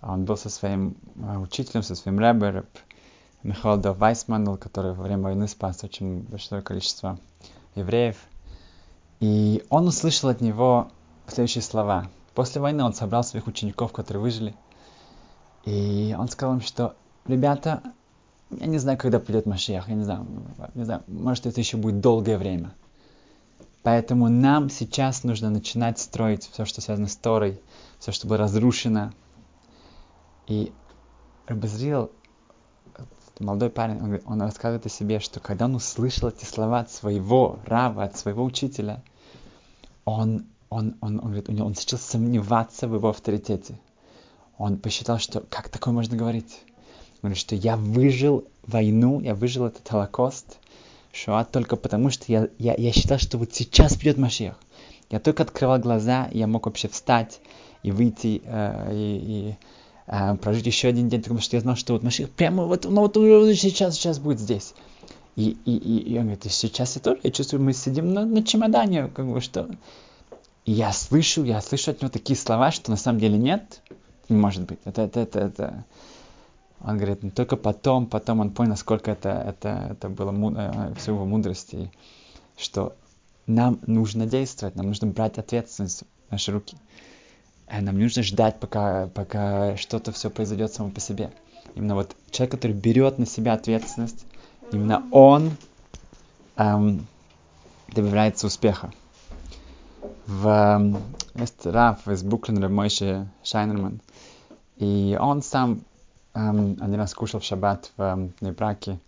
он 0.02 0.24
был 0.24 0.36
со 0.36 0.48
своим 0.48 0.96
э, 1.16 1.38
учителем, 1.38 1.82
со 1.82 1.94
своим 1.94 2.18
рэбером, 2.18 2.66
Михаил 3.42 3.80
Вайсман, 3.80 4.56
который 4.56 4.92
во 4.92 5.04
время 5.04 5.22
войны 5.22 5.46
спас 5.46 5.84
очень 5.84 6.22
большое 6.22 6.62
количество 6.62 7.18
евреев. 7.76 8.16
И 9.20 9.64
он 9.70 9.86
услышал 9.86 10.28
от 10.30 10.40
него 10.40 10.90
следующие 11.28 11.62
слова. 11.62 12.08
После 12.36 12.60
войны 12.60 12.84
он 12.84 12.92
собрал 12.92 13.24
своих 13.24 13.46
учеников, 13.46 13.92
которые 13.92 14.22
выжили. 14.22 14.54
И 15.64 16.14
он 16.16 16.28
сказал 16.28 16.56
им, 16.56 16.60
что, 16.60 16.94
ребята, 17.26 17.82
я 18.50 18.66
не 18.66 18.76
знаю, 18.76 18.98
когда 18.98 19.18
придет 19.18 19.46
Машиах, 19.46 19.88
я 19.88 19.94
не 19.94 20.04
знаю, 20.04 20.26
не 20.74 20.84
знаю, 20.84 21.02
может 21.06 21.46
это 21.46 21.58
еще 21.58 21.78
будет 21.78 22.00
долгое 22.00 22.36
время. 22.36 22.74
Поэтому 23.82 24.28
нам 24.28 24.68
сейчас 24.68 25.24
нужно 25.24 25.48
начинать 25.48 25.98
строить 25.98 26.46
все, 26.52 26.66
что 26.66 26.82
связано 26.82 27.08
с 27.08 27.16
Торой, 27.16 27.58
все, 27.98 28.12
что 28.12 28.28
было 28.28 28.36
разрушено. 28.36 29.12
И 30.46 30.74
Рабазрил, 31.46 32.10
молодой 33.38 33.70
парень, 33.70 33.98
он, 34.02 34.20
он 34.26 34.42
рассказывает 34.42 34.84
о 34.84 34.90
себе, 34.90 35.20
что 35.20 35.40
когда 35.40 35.64
он 35.64 35.76
услышал 35.76 36.28
эти 36.28 36.44
слова 36.44 36.80
от 36.80 36.90
своего 36.90 37.60
рава, 37.64 38.04
от 38.04 38.18
своего 38.18 38.44
учителя, 38.44 39.02
он, 40.04 40.44
он, 40.68 40.96
он, 41.00 41.18
он, 41.18 41.26
говорит, 41.26 41.48
у 41.48 41.52
него, 41.52 41.66
он 41.66 41.72
начал 41.72 41.98
сомневаться 41.98 42.88
в 42.88 42.94
его 42.94 43.08
авторитете. 43.08 43.78
Он 44.58 44.78
посчитал, 44.78 45.18
что 45.18 45.40
как 45.40 45.68
такое 45.68 45.92
можно 45.92 46.16
говорить? 46.16 46.60
Он 47.16 47.30
говорит, 47.30 47.38
что 47.38 47.54
я 47.54 47.76
выжил 47.76 48.44
войну, 48.66 49.20
я 49.20 49.34
выжил 49.34 49.66
этот 49.66 49.88
Холокост, 49.88 50.58
Шоа 51.12 51.44
только 51.44 51.76
потому, 51.76 52.10
что 52.10 52.24
я, 52.28 52.48
я, 52.58 52.74
я 52.74 52.92
считал, 52.92 53.18
что 53.18 53.38
вот 53.38 53.54
сейчас 53.54 53.94
придет 53.94 54.18
Машех. 54.18 54.54
Я 55.10 55.20
только 55.20 55.44
открывал 55.44 55.78
глаза, 55.78 56.28
я 56.32 56.46
мог 56.46 56.66
вообще 56.66 56.88
встать 56.88 57.40
и 57.82 57.90
выйти 57.90 58.42
э, 58.44 58.90
и, 58.92 59.48
и 59.48 59.56
э, 60.08 60.34
прожить 60.36 60.66
еще 60.66 60.88
один 60.88 61.08
день, 61.08 61.22
потому 61.22 61.40
что 61.40 61.56
я 61.56 61.60
знал, 61.60 61.76
что 61.76 61.92
вот 61.92 62.02
Машех 62.02 62.28
прямо 62.30 62.64
вот, 62.64 62.84
ну, 62.84 63.00
вот 63.02 63.14
сейчас, 63.14 63.94
сейчас 63.94 64.18
будет 64.18 64.40
здесь. 64.40 64.74
И, 65.36 65.56
и, 65.64 65.76
и, 65.76 66.12
и 66.12 66.18
он 66.18 66.24
говорит, 66.24 66.46
и 66.46 66.48
сейчас 66.48 66.96
я 66.96 67.02
тоже, 67.02 67.20
я 67.22 67.30
чувствую, 67.30 67.62
мы 67.62 67.72
сидим 67.72 68.12
на, 68.12 68.24
на 68.24 68.42
чемодане, 68.42 69.08
как 69.08 69.26
бы 69.26 69.40
что. 69.40 69.68
И 70.66 70.72
я 70.72 70.92
слышу, 70.92 71.44
я 71.44 71.60
слышу 71.60 71.92
от 71.92 72.02
него 72.02 72.10
такие 72.10 72.36
слова, 72.36 72.72
что 72.72 72.90
на 72.90 72.96
самом 72.96 73.20
деле 73.20 73.38
нет, 73.38 73.80
не 74.28 74.36
может 74.36 74.64
быть. 74.64 74.80
Это, 74.84 75.02
это, 75.02 75.20
это, 75.20 75.38
это. 75.38 75.84
Он 76.80 76.96
говорит, 76.96 77.22
ну, 77.22 77.30
только 77.30 77.56
потом, 77.56 78.06
потом 78.06 78.40
он 78.40 78.50
понял, 78.50 78.70
насколько 78.70 79.12
это, 79.12 79.30
это, 79.30 79.88
это 79.92 80.08
было 80.08 80.32
э, 80.56 80.94
все 80.96 81.12
его 81.12 81.24
мудрости, 81.24 81.90
что 82.58 82.94
нам 83.46 83.78
нужно 83.86 84.26
действовать, 84.26 84.74
нам 84.74 84.88
нужно 84.88 85.06
брать 85.06 85.38
ответственность 85.38 86.02
в 86.28 86.32
наши 86.32 86.50
руки. 86.50 86.76
И 87.72 87.80
нам 87.80 87.98
нужно 87.98 88.24
ждать, 88.24 88.58
пока, 88.58 89.06
пока 89.08 89.76
что-то 89.76 90.10
все 90.10 90.30
произойдет 90.30 90.72
само 90.72 90.90
по 90.90 91.00
себе. 91.00 91.30
Именно 91.76 91.94
вот 91.94 92.16
человек, 92.32 92.52
который 92.52 92.72
берет 92.72 93.18
на 93.18 93.26
себя 93.26 93.52
ответственность, 93.52 94.26
именно 94.72 95.06
он 95.12 95.52
эм, 96.56 97.06
добивается 97.88 98.48
успеха. 98.48 98.92
В, 100.26 101.00
есть 101.34 101.66
Раф 101.66 102.06
из 102.08 102.22
Буклин 102.22 102.72
Мойши 102.72 103.28
Шайнерман, 103.42 104.00
и 104.76 105.16
он 105.20 105.42
сам 105.42 105.80
эм, 106.34 106.76
один 106.80 106.96
раз 106.96 107.14
кушал 107.14 107.40
в 107.40 107.44
шаббат 107.44 107.90
в 107.96 108.02
эм, 108.02 109.00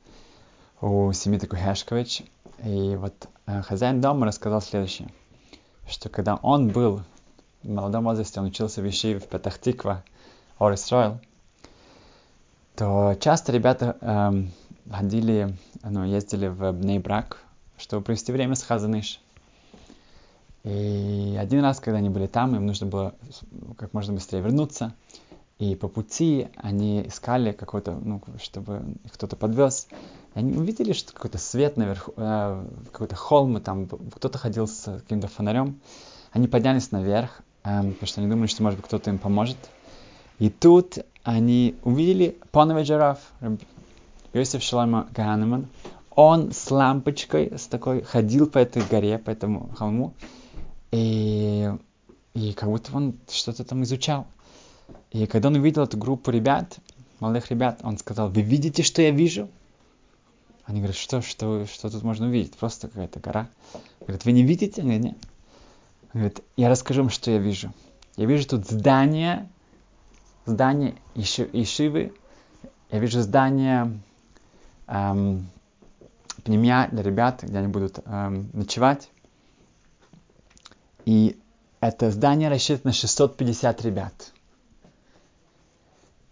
у 0.80 1.12
семьи 1.12 1.38
Кухешкович, 1.38 2.22
и 2.64 2.96
вот 2.96 3.28
э, 3.46 3.62
хозяин 3.62 4.00
дома 4.00 4.26
рассказал 4.26 4.62
следующее, 4.62 5.08
что 5.88 6.08
когда 6.08 6.36
он 6.36 6.68
был 6.68 7.02
в 7.62 7.68
молодом 7.68 8.04
возрасте, 8.04 8.40
он 8.40 8.46
учился 8.46 8.80
в 8.80 8.88
Ишиве 8.88 9.18
в 9.18 9.26
Петахтиква, 9.26 10.04
Орис 10.58 10.90
Ройл, 10.90 11.20
то 12.76 13.16
часто 13.20 13.52
ребята 13.52 13.96
эм, 14.00 14.52
ходили, 14.90 15.56
ну, 15.82 16.04
ездили 16.04 16.46
в 16.46 16.72
Бнейбрак, 16.72 17.42
чтобы 17.76 18.04
провести 18.04 18.32
время 18.32 18.54
с 18.54 18.62
Хазаныш. 18.62 19.20
И 20.68 21.34
один 21.40 21.62
раз, 21.62 21.80
когда 21.80 21.96
они 21.96 22.10
были 22.10 22.26
там, 22.26 22.54
им 22.54 22.66
нужно 22.66 22.86
было 22.86 23.14
как 23.78 23.94
можно 23.94 24.12
быстрее 24.12 24.42
вернуться. 24.42 24.92
И 25.58 25.74
по 25.74 25.88
пути 25.88 26.48
они 26.56 27.06
искали 27.06 27.52
какой-то, 27.52 27.92
ну, 27.92 28.20
чтобы 28.40 28.82
кто-то 29.10 29.34
подвез. 29.34 29.88
И 30.34 30.38
они 30.38 30.56
увидели, 30.58 30.92
что 30.92 31.14
какой-то 31.14 31.38
свет 31.38 31.78
наверху, 31.78 32.12
э, 32.16 32.66
какой-то 32.92 33.16
холм, 33.16 33.56
и 33.56 33.60
там 33.60 33.88
кто-то 33.88 34.36
ходил 34.36 34.68
с 34.68 35.00
каким-то 35.00 35.26
фонарем. 35.26 35.80
Они 36.32 36.48
поднялись 36.48 36.92
наверх, 36.92 37.40
э, 37.64 37.78
потому 37.78 38.06
что 38.06 38.20
они 38.20 38.30
думали, 38.30 38.46
что, 38.46 38.62
может 38.62 38.78
быть, 38.78 38.86
кто-то 38.86 39.08
им 39.08 39.18
поможет. 39.18 39.56
И 40.38 40.50
тут 40.50 40.98
они 41.24 41.76
увидели 41.82 42.36
Поновый 42.52 42.84
жираф, 42.84 43.18
Иосиф 44.34 44.62
Шалама 44.62 45.08
Ганеман. 45.14 45.66
Он 46.10 46.52
с 46.52 46.70
лампочкой, 46.70 47.52
с 47.56 47.68
такой, 47.68 48.02
ходил 48.02 48.48
по 48.48 48.58
этой 48.58 48.82
горе, 48.82 49.18
по 49.18 49.30
этому 49.30 49.70
холму, 49.78 50.12
и, 50.90 51.70
и 52.34 52.52
как 52.52 52.68
будто 52.68 52.96
он 52.96 53.18
что-то 53.28 53.64
там 53.64 53.82
изучал. 53.82 54.26
И 55.10 55.26
когда 55.26 55.48
он 55.48 55.56
увидел 55.56 55.82
эту 55.82 55.96
группу 55.96 56.30
ребят, 56.30 56.78
молодых 57.20 57.50
ребят, 57.50 57.80
он 57.82 57.98
сказал, 57.98 58.28
вы 58.30 58.42
видите, 58.42 58.82
что 58.82 59.02
я 59.02 59.10
вижу? 59.10 59.48
Они 60.64 60.80
говорят, 60.80 60.96
что, 60.96 61.22
что, 61.22 61.66
что 61.66 61.90
тут 61.90 62.02
можно 62.02 62.26
увидеть? 62.26 62.56
Просто 62.56 62.88
какая-то 62.88 63.20
гора. 63.20 63.48
Говорят, 64.00 64.24
вы 64.24 64.32
не 64.32 64.42
видите? 64.42 64.82
Они 64.82 64.98
говорят, 64.98 65.04
нет. 65.04 65.28
Он 66.14 66.20
говорит, 66.20 66.42
я 66.56 66.68
расскажу 66.68 67.02
вам, 67.02 67.10
что 67.10 67.30
я 67.30 67.38
вижу. 67.38 67.72
Я 68.16 68.26
вижу 68.26 68.48
тут 68.48 68.66
здание, 68.66 69.48
здание 70.44 70.94
Ишивы, 71.14 72.12
я 72.90 72.98
вижу 72.98 73.20
здание 73.20 74.00
эм, 74.86 75.48
пнемия 76.44 76.88
для 76.90 77.02
ребят, 77.02 77.42
где 77.42 77.58
они 77.58 77.68
будут 77.68 78.00
эм, 78.04 78.50
ночевать. 78.52 79.10
И 81.08 81.38
это 81.80 82.10
здание 82.10 82.50
рассчитано 82.50 82.90
на 82.90 82.92
650 82.92 83.82
ребят. 83.82 84.12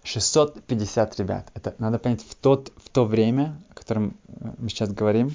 650 0.03 1.19
ребят. 1.19 1.51
Это 1.55 1.75
надо 1.79 1.99
понять, 1.99 2.21
в, 2.21 2.35
тот, 2.35 2.71
в 2.77 2.91
то 2.91 3.07
время, 3.07 3.57
о 3.71 3.75
котором 3.75 4.19
э, 4.29 4.51
мы 4.59 4.69
сейчас 4.69 4.93
говорим, 4.93 5.35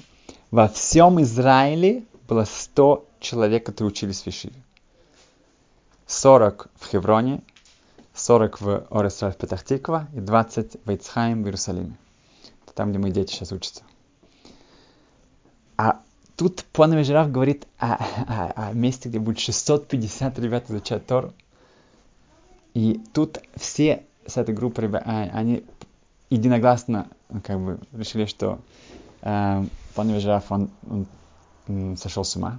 во 0.52 0.68
всем 0.68 1.20
Израиле 1.22 2.04
было 2.28 2.44
100 2.44 3.04
человек, 3.18 3.66
которые 3.66 3.90
учились 3.90 4.22
в 4.22 4.28
Ишиве. 4.28 4.62
40 6.06 6.68
в 6.76 6.86
Хевроне, 6.86 7.42
40 8.14 8.60
в 8.60 8.86
Оресраль 8.90 9.32
в 9.32 9.38
Петахтиква 9.38 10.06
и 10.14 10.20
20 10.20 10.76
в 10.84 10.90
Ицхайм 10.92 11.42
в 11.42 11.46
Иерусалиме. 11.46 11.96
Это 12.64 12.74
там, 12.74 12.90
где 12.90 13.00
мои 13.00 13.10
дети 13.10 13.32
сейчас 13.32 13.50
учатся. 13.50 13.82
Тут 16.42 16.64
Поновый 16.72 17.04
жираф 17.04 17.30
говорит 17.30 17.68
о, 17.78 17.94
о, 17.94 18.52
о 18.56 18.72
месте, 18.72 19.08
где 19.08 19.20
будет 19.20 19.38
650 19.38 20.40
ребят 20.40 20.68
изучать 20.68 21.06
Тору. 21.06 21.32
И 22.74 23.00
тут 23.12 23.38
все 23.54 24.02
с 24.26 24.36
этой 24.36 24.52
группой 24.52 24.80
ребят, 24.80 25.04
а, 25.06 25.30
они 25.32 25.62
единогласно 26.30 27.06
как 27.44 27.60
бы 27.60 27.78
решили, 27.92 28.24
что 28.24 28.58
э, 29.20 29.64
Пан 29.94 30.18
Жираф, 30.20 30.50
он, 30.50 30.70
он, 30.90 31.06
он 31.68 31.96
сошел 31.96 32.24
с 32.24 32.34
ума, 32.34 32.58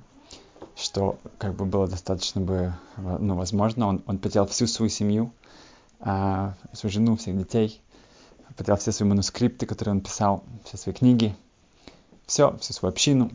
что 0.78 1.18
как 1.38 1.54
бы 1.56 1.66
было 1.66 1.86
достаточно 1.86 2.40
бы, 2.40 2.74
ну, 2.96 3.36
возможно, 3.36 3.88
он, 3.88 4.02
он 4.06 4.18
потерял 4.18 4.48
всю 4.48 4.66
свою 4.66 4.90
семью, 4.90 5.34
э, 6.00 6.54
свою 6.72 6.94
жену, 6.94 7.18
всех 7.18 7.38
детей, 7.38 7.82
потерял 8.56 8.78
все 8.78 8.94
свои 8.94 9.10
манускрипты, 9.10 9.66
которые 9.66 9.96
он 9.96 10.00
писал, 10.00 10.42
все 10.64 10.78
свои 10.78 10.96
книги, 10.96 11.36
все, 12.26 12.56
всю 12.60 12.72
свою 12.72 12.94
общину. 12.94 13.30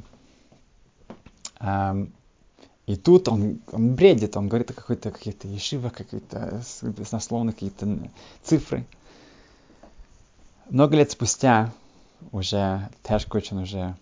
И 1.61 2.97
тут 2.97 3.29
он, 3.29 3.61
он 3.71 3.95
бредит, 3.95 4.35
он 4.37 4.49
говорит 4.49 4.71
о 4.71 4.75
какой-то 4.75 5.11
каких-то 5.11 5.47
ешивах, 5.47 5.93
какие-то 5.93 6.63
баснословные 6.83 7.53
какие-то 7.53 7.99
цифры. 8.43 8.87
Много 10.71 10.97
лет 10.97 11.11
спустя 11.11 11.71
уже 12.33 12.89
Тяжкочин 13.03 13.59
уже 13.59 13.95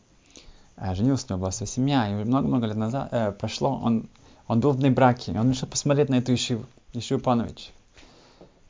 э, 0.77 0.95
женился, 0.95 1.27
у 1.27 1.31
него 1.31 1.41
была 1.41 1.51
своя 1.51 1.67
семья, 1.67 2.09
и 2.09 2.25
много-много 2.25 2.67
лет 2.67 2.77
назад 2.77 3.09
э, 3.11 3.33
прошло, 3.33 3.77
он, 3.83 4.09
он 4.47 4.61
был 4.61 4.71
в 4.71 4.91
браке, 4.91 5.33
он 5.39 5.51
решил 5.51 5.69
посмотреть 5.69 6.09
на 6.09 6.17
эту 6.17 6.35
Ишиву, 6.35 6.65
Ишиву 6.93 7.21
Панович. 7.21 7.73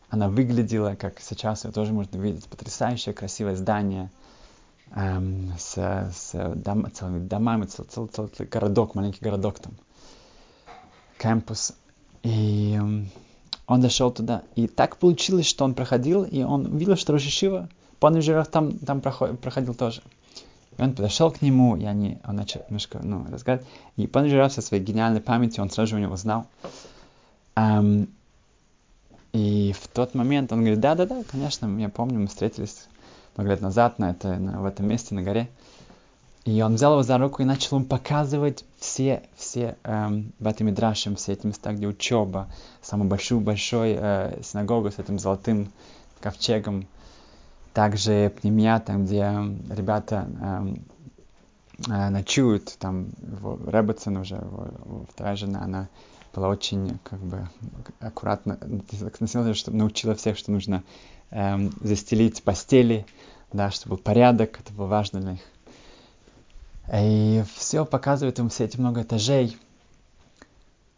Она 0.09 0.29
выглядела, 0.29 0.94
как 0.94 1.20
сейчас 1.20 1.64
ее 1.64 1.72
тоже 1.72 1.92
можно 1.92 2.16
видеть, 2.16 2.46
потрясающее, 2.46 3.14
красивое 3.14 3.57
здание, 3.57 4.11
с, 4.94 5.77
с 5.77 6.55
дом, 6.55 6.90
целыми 6.92 7.27
домами, 7.27 7.64
цел, 7.64 7.85
цел, 7.85 8.09
целый 8.09 8.49
городок, 8.49 8.94
маленький 8.94 9.25
городок 9.25 9.59
там 9.59 9.75
кампус. 11.18 11.75
И 12.22 12.79
он 13.66 13.81
дошел 13.81 14.11
туда. 14.11 14.42
И 14.55 14.66
так 14.68 14.96
получилось, 14.96 15.46
что 15.46 15.64
он 15.64 15.75
проходил, 15.75 16.25
и 16.25 16.42
он 16.42 16.66
увидел, 16.66 16.96
что 16.96 17.12
Рошишива, 17.12 17.68
Пан 17.99 18.20
Жирах 18.20 18.49
там, 18.49 18.79
там 18.79 19.01
проходил, 19.01 19.37
проходил 19.37 19.75
тоже. 19.75 20.03
И 20.79 20.83
он 20.83 20.94
подошел 20.94 21.31
к 21.31 21.42
нему, 21.42 21.77
и 21.77 21.85
они, 21.85 22.18
он 22.27 22.37
начал 22.37 22.62
немножко 22.68 23.01
ну, 23.03 23.27
разговаривать. 23.31 23.68
И 23.96 24.07
Пан 24.07 24.29
Жирах 24.29 24.53
со 24.53 24.61
своей 24.61 24.83
гениальной 24.83 25.20
памятью, 25.20 25.62
он 25.62 25.70
сразу 25.70 25.90
же 25.90 25.96
у 25.96 25.99
него 25.99 26.16
знал. 26.16 26.46
Um, 27.57 28.09
и 29.33 29.72
в 29.72 29.88
тот 29.88 30.14
момент 30.14 30.53
он 30.53 30.61
говорит, 30.61 30.81
да-да-да, 30.81 31.22
конечно, 31.31 31.66
я 31.79 31.88
помню, 31.88 32.20
мы 32.20 32.27
встретились 32.27 32.87
много 33.37 33.57
назад 33.61 33.99
на 33.99 34.11
это, 34.11 34.37
на, 34.37 34.61
в 34.61 34.64
этом 34.64 34.88
месте, 34.88 35.14
на 35.14 35.22
горе. 35.22 35.49
И 36.44 36.62
он 36.62 36.77
взял 36.77 36.92
его 36.92 37.03
за 37.03 37.18
руку 37.18 37.42
и 37.42 37.44
начал 37.44 37.79
ему 37.79 37.87
показывать 37.87 38.64
все, 38.79 39.25
все 39.35 39.77
эм, 39.83 40.33
в 40.38 40.46
этом 40.46 40.68
Мидрашем, 40.68 41.16
все 41.16 41.33
эти 41.33 41.44
места, 41.44 41.72
где 41.72 41.88
учеба, 41.88 42.49
самую 42.83 43.09
большую 43.09 43.40
большой 43.40 43.96
э, 43.99 44.40
синагогу 44.44 44.92
с 44.92 44.99
этим 45.01 45.18
золотым 45.18 45.72
ковчегом, 46.20 46.87
также 47.75 48.33
пнемия, 48.40 48.79
там, 48.79 49.05
где 49.05 49.25
ребята 49.75 50.29
эм, 50.40 50.85
э, 51.88 52.11
ночуют, 52.11 52.77
там, 52.79 53.09
его 53.20 53.59
Ребетсон 53.66 54.18
уже, 54.18 54.37
его, 54.37 54.66
его 54.85 55.07
вторая 55.12 55.35
жена, 55.35 55.62
она 55.62 55.88
была 56.33 56.49
очень, 56.49 56.99
как 57.03 57.18
бы, 57.18 57.49
аккуратно, 57.99 58.57
чтобы 59.55 59.79
научила 59.79 60.14
всех, 60.14 60.38
что 60.38 60.53
нужно 60.53 60.85
эм, 61.31 61.73
застелить 61.81 62.43
постели, 62.43 63.07
да, 63.53 63.71
чтобы 63.71 63.97
был 63.97 64.03
порядок, 64.03 64.61
это 64.61 64.73
было 64.73 64.87
важно 64.87 65.21
для 65.21 65.33
них. 65.33 65.41
И 66.93 67.43
все 67.55 67.85
показывает 67.85 68.39
им 68.39 68.49
все 68.49 68.65
эти 68.65 68.79
много 68.79 69.03
этажей, 69.03 69.57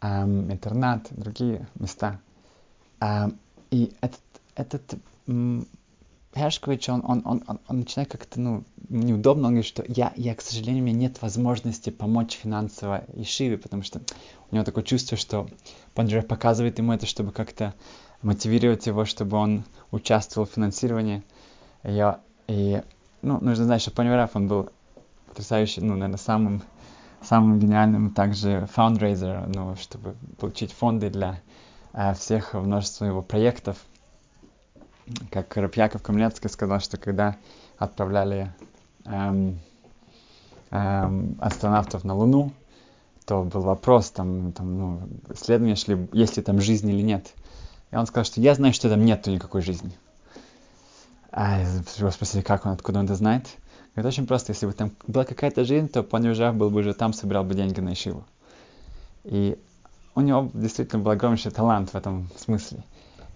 эм, 0.01 0.51
интернат, 0.51 1.07
другие 1.11 1.67
места. 1.75 2.19
Эм, 2.99 3.37
и 3.71 3.91
этот, 4.01 4.21
этот 4.55 4.95
м, 5.27 5.67
Хешкович, 6.33 6.89
он, 6.89 7.03
он, 7.05 7.21
он, 7.25 7.43
он, 7.47 7.59
он 7.67 7.79
начинает 7.79 8.11
как-то, 8.11 8.39
ну, 8.39 8.63
неудобно, 8.89 9.47
он 9.47 9.53
говорит, 9.53 9.65
что 9.65 9.83
я, 9.87 10.13
я, 10.15 10.35
к 10.35 10.41
сожалению, 10.41 10.83
у 10.83 10.85
меня 10.87 10.97
нет 10.97 11.21
возможности 11.21 11.89
помочь 11.89 12.33
финансово 12.35 13.03
Ишиве, 13.13 13.57
потому 13.57 13.83
что 13.83 14.01
у 14.51 14.55
него 14.55 14.63
такое 14.63 14.83
чувство, 14.83 15.17
что 15.17 15.47
Панджер 15.95 16.23
показывает 16.23 16.77
ему 16.77 16.93
это, 16.93 17.05
чтобы 17.07 17.31
как-то 17.31 17.73
мотивировать 18.21 18.87
его, 18.87 19.05
чтобы 19.05 19.37
он 19.37 19.63
участвовал 19.91 20.47
в 20.47 20.51
финансировании. 20.51 21.23
И, 21.83 22.13
и 22.47 22.81
ну, 23.21 23.39
нужно 23.41 23.65
знать, 23.65 23.81
что 23.81 23.91
Панджер, 23.91 24.29
он 24.33 24.47
был 24.47 24.69
потрясающий, 25.27 25.81
ну, 25.81 25.93
наверное, 25.93 26.17
самым, 26.17 26.61
самым 27.21 27.59
гениальным 27.59 28.11
также 28.11 28.67
фаундрейзер, 28.73 29.47
ну, 29.47 29.75
чтобы 29.75 30.15
получить 30.37 30.73
фонды 30.73 31.09
для 31.09 31.41
э, 31.93 32.13
всех 32.13 32.53
множества 32.53 33.05
его 33.05 33.21
проектов. 33.21 33.77
Как 35.31 35.55
Рапьяков 35.55 36.03
Камлецкий 36.03 36.49
сказал, 36.49 36.79
что 36.81 36.97
когда 36.97 37.35
отправляли 37.77 38.53
эм, 39.05 39.59
эм, 40.69 41.37
астронавтов 41.39 42.03
на 42.03 42.13
Луну, 42.13 42.51
то 43.25 43.43
был 43.43 43.61
вопрос, 43.61 44.11
там, 44.11 44.51
там 44.51 44.77
ну, 44.77 45.01
исследование 45.29 45.75
шли, 45.75 46.07
есть 46.13 46.37
ли 46.37 46.43
там 46.43 46.59
жизнь 46.61 46.89
или 46.89 47.01
нет. 47.01 47.33
И 47.91 47.95
он 47.95 48.05
сказал, 48.05 48.25
что 48.25 48.41
я 48.41 48.53
знаю, 48.55 48.73
что 48.73 48.89
там 48.89 49.03
нет 49.03 49.25
никакой 49.27 49.61
жизни. 49.61 49.91
А 51.31 51.59
его 51.61 52.11
спросили, 52.11 52.41
как 52.41 52.65
он, 52.65 52.73
откуда 52.73 52.99
он 52.99 53.05
это 53.05 53.15
знает. 53.15 53.47
Это 53.95 54.07
очень 54.07 54.27
просто. 54.27 54.53
Если 54.53 54.65
бы 54.65 54.73
там 54.73 54.91
была 55.07 55.25
какая-то 55.25 55.65
жизнь, 55.65 55.89
то 55.89 56.03
Пани 56.03 56.29
Ужав 56.29 56.55
был 56.55 56.69
бы 56.69 56.79
уже 56.79 56.93
там, 56.93 57.13
собирал 57.13 57.43
бы 57.43 57.53
деньги 57.53 57.79
на 57.79 57.93
Ишиву. 57.93 58.23
И 59.23 59.57
у 60.15 60.21
него 60.21 60.49
действительно 60.53 61.01
был 61.01 61.11
огромнейший 61.11 61.51
талант 61.51 61.91
в 61.91 61.95
этом 61.95 62.29
смысле. 62.37 62.83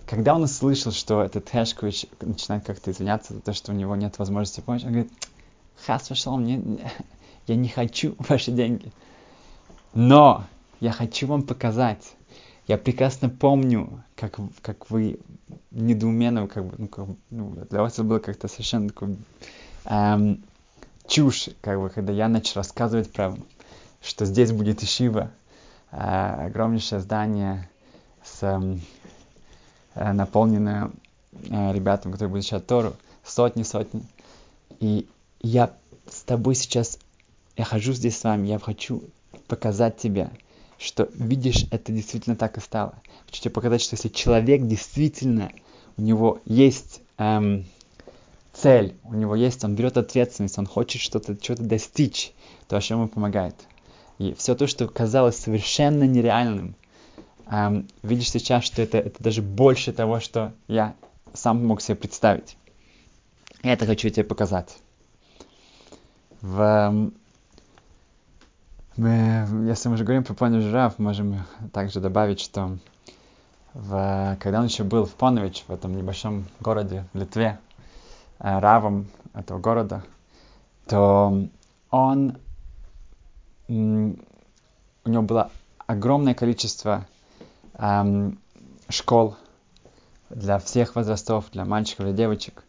Когда 0.05 0.35
он 0.35 0.43
услышал, 0.43 0.91
что 0.91 1.23
этот 1.23 1.49
Хешкович 1.49 2.07
начинает 2.21 2.65
как-то 2.65 2.91
извиняться 2.91 3.33
за 3.33 3.41
то, 3.41 3.53
что 3.53 3.71
у 3.71 3.75
него 3.75 3.95
нет 3.95 4.19
возможности 4.19 4.59
помочь, 4.59 4.83
он 4.83 4.91
говорит, 4.91 5.11
хас 5.85 6.09
вошел, 6.09 6.37
мне, 6.37 6.61
я 7.47 7.55
не 7.55 7.69
хочу 7.69 8.15
ваши 8.19 8.51
деньги. 8.51 8.91
Но 9.93 10.43
я 10.79 10.91
хочу 10.91 11.27
вам 11.27 11.43
показать. 11.43 12.15
Я 12.67 12.77
прекрасно 12.77 13.29
помню, 13.29 14.03
как, 14.15 14.39
как 14.61 14.89
вы 14.89 15.19
недоуменно, 15.71 16.47
как 16.47 16.65
бы, 16.65 16.75
ну, 16.77 16.87
как, 16.87 17.07
ну, 17.29 17.55
для 17.69 17.81
вас 17.81 17.93
это 17.93 18.03
было 18.03 18.19
как-то 18.19 18.47
совершенно 18.47 18.87
такой 18.87 19.17
эм, 19.85 20.43
чушь, 21.07 21.49
как 21.61 21.79
бы, 21.79 21.89
когда 21.89 22.13
я 22.13 22.29
начал 22.29 22.55
рассказывать 22.55 23.11
про, 23.11 23.35
что 24.01 24.25
здесь 24.25 24.51
будет 24.51 24.81
Ишива, 24.81 25.31
э, 25.91 25.97
огромнейшее 25.97 27.01
здание 27.01 27.69
с, 28.23 28.43
э, 29.95 30.13
наполненное 30.13 30.91
э, 31.49 31.73
ребятами, 31.73 32.13
которые 32.13 32.31
будут 32.31 32.45
читать 32.45 32.65
Тору, 32.65 32.93
сотни-сотни. 33.25 34.03
И 34.79 35.07
я 35.41 35.73
с 36.09 36.21
тобой 36.21 36.55
сейчас, 36.55 36.97
я 37.57 37.65
хожу 37.65 37.93
здесь 37.93 38.17
с 38.17 38.23
вами, 38.23 38.47
я 38.47 38.59
хочу 38.59 39.03
показать 39.47 39.97
тебе, 39.97 40.29
что 40.83 41.09
видишь, 41.13 41.65
это 41.71 41.91
действительно 41.91 42.35
так 42.35 42.57
и 42.57 42.61
стало. 42.61 42.95
Хочу 43.25 43.41
тебе 43.41 43.51
показать, 43.51 43.81
что 43.81 43.95
если 43.95 44.09
человек 44.09 44.63
действительно, 44.63 45.51
у 45.97 46.01
него 46.01 46.41
есть 46.45 47.01
эм, 47.17 47.65
цель, 48.51 48.95
у 49.03 49.13
него 49.13 49.35
есть, 49.35 49.63
он 49.63 49.75
берет 49.75 49.97
ответственность, 49.97 50.57
он 50.57 50.65
хочет 50.65 51.01
что-то 51.01 51.37
что 51.41 51.55
достичь, 51.55 52.33
то, 52.67 52.79
что 52.81 52.95
ему 52.95 53.07
помогает. 53.07 53.55
И 54.19 54.33
все 54.33 54.55
то, 54.55 54.67
что 54.67 54.87
казалось 54.87 55.37
совершенно 55.37 56.03
нереальным, 56.03 56.75
эм, 57.49 57.87
видишь 58.01 58.31
сейчас, 58.31 58.63
что 58.63 58.81
это, 58.81 58.97
это 58.97 59.23
даже 59.23 59.41
больше 59.41 59.93
того, 59.93 60.19
что 60.19 60.53
я 60.67 60.95
сам 61.33 61.65
мог 61.65 61.81
себе 61.81 61.95
представить. 61.95 62.57
И 63.63 63.69
это 63.69 63.85
хочу 63.85 64.09
тебе 64.09 64.23
показать. 64.23 64.77
В, 66.41 66.59
эм, 66.59 67.13
мы, 68.97 69.47
если 69.67 69.89
мы 69.89 69.95
уже 69.95 70.03
говорим 70.03 70.23
про 70.23 70.33
Пони 70.33 70.59
Жираф, 70.59 70.99
можем 70.99 71.43
также 71.71 71.99
добавить, 71.99 72.39
что 72.39 72.77
в, 73.73 74.37
когда 74.39 74.59
он 74.59 74.65
еще 74.65 74.83
был 74.83 75.05
в 75.05 75.13
Понович, 75.13 75.63
в 75.67 75.73
этом 75.73 75.95
небольшом 75.95 76.45
городе 76.59 77.05
в 77.13 77.19
Литве, 77.19 77.59
Э, 78.43 78.59
равом 78.59 79.07
этого 79.33 79.57
города, 79.59 80.03
то 80.85 81.47
он, 81.91 82.37
у 83.69 83.73
него 83.73 85.21
было 85.21 85.49
огромное 85.87 86.33
количество 86.33 87.07
эм, 87.75 88.37
школ 88.89 89.37
для 90.29 90.59
всех 90.59 90.95
возрастов, 90.95 91.51
для 91.51 91.63
мальчиков, 91.63 92.05
для 92.05 92.13
девочек. 92.13 92.65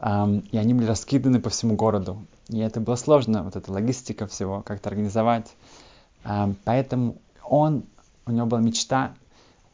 Эм, 0.00 0.38
и 0.50 0.56
они 0.56 0.72
были 0.72 0.86
раскиданы 0.86 1.38
по 1.38 1.50
всему 1.50 1.76
городу. 1.76 2.24
И 2.48 2.58
это 2.58 2.80
было 2.80 2.96
сложно, 2.96 3.42
вот 3.42 3.56
эта 3.56 3.72
логистика 3.72 4.26
всего, 4.26 4.62
как-то 4.62 4.90
организовать. 4.90 5.54
Эм, 6.24 6.56
поэтому 6.64 7.16
он, 7.42 7.84
у 8.26 8.32
него 8.32 8.46
была 8.46 8.60
мечта 8.60 9.14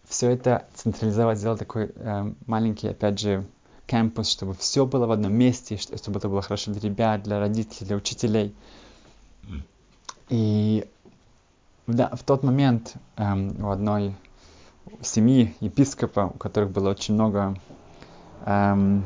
все 0.04 0.30
это 0.30 0.66
централизовать, 0.74 1.38
сделать 1.38 1.58
такой 1.58 1.90
э, 1.94 2.32
маленький, 2.46 2.88
опять 2.88 3.18
же, 3.18 3.44
кампус, 3.86 4.28
чтобы 4.28 4.54
все 4.54 4.86
было 4.86 5.06
в 5.06 5.10
одном 5.10 5.32
месте, 5.34 5.76
чтобы 5.76 6.18
это 6.18 6.28
было 6.28 6.42
хорошо 6.42 6.70
для 6.72 6.80
ребят, 6.80 7.22
для 7.22 7.40
родителей, 7.40 7.86
для 7.86 7.96
учителей. 7.96 8.54
И 10.28 10.86
да, 11.88 12.08
в 12.14 12.22
тот 12.22 12.44
момент 12.44 12.94
эм, 13.16 13.64
у 13.64 13.70
одной 13.70 14.14
семьи 15.02 15.54
епископа, 15.60 16.30
у 16.32 16.38
которых 16.38 16.70
было 16.70 16.90
очень 16.90 17.14
много, 17.14 17.56
эм, 18.46 19.04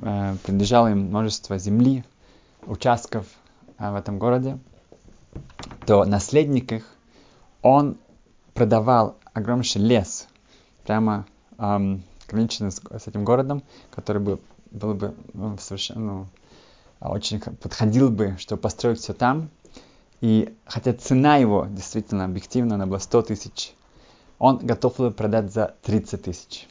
принадлежало 0.00 0.90
им 0.90 1.06
множество 1.06 1.58
земли, 1.58 2.04
участков 2.68 3.26
э, 3.78 3.90
в 3.90 3.94
этом 3.94 4.18
городе, 4.18 4.58
то 5.86 6.04
наследник 6.04 6.72
их, 6.72 6.94
он 7.62 7.96
продавал 8.54 9.16
огромнейший 9.32 9.82
лес 9.82 10.28
прямо 10.84 11.26
эм, 11.58 12.02
граничен 12.28 12.70
с, 12.70 12.80
с 12.80 13.06
этим 13.06 13.24
городом, 13.24 13.62
который 13.90 14.22
бы 14.22 14.40
был 14.70 14.94
бы 14.94 15.14
ну, 15.32 15.56
совершенно 15.58 16.00
ну, 16.00 16.26
очень 17.00 17.40
подходил 17.40 18.10
бы, 18.10 18.36
чтобы 18.38 18.60
построить 18.60 19.00
все 19.00 19.14
там. 19.14 19.48
И 20.20 20.54
хотя 20.66 20.92
цена 20.92 21.36
его 21.36 21.66
действительно 21.70 22.24
объективно, 22.24 22.74
она 22.74 22.86
была 22.86 22.98
100 22.98 23.22
тысяч, 23.22 23.72
он 24.38 24.58
готов 24.58 24.96
был 24.96 25.12
продать 25.12 25.52
за 25.52 25.74
30 25.82 26.22
тысяч. 26.22 26.68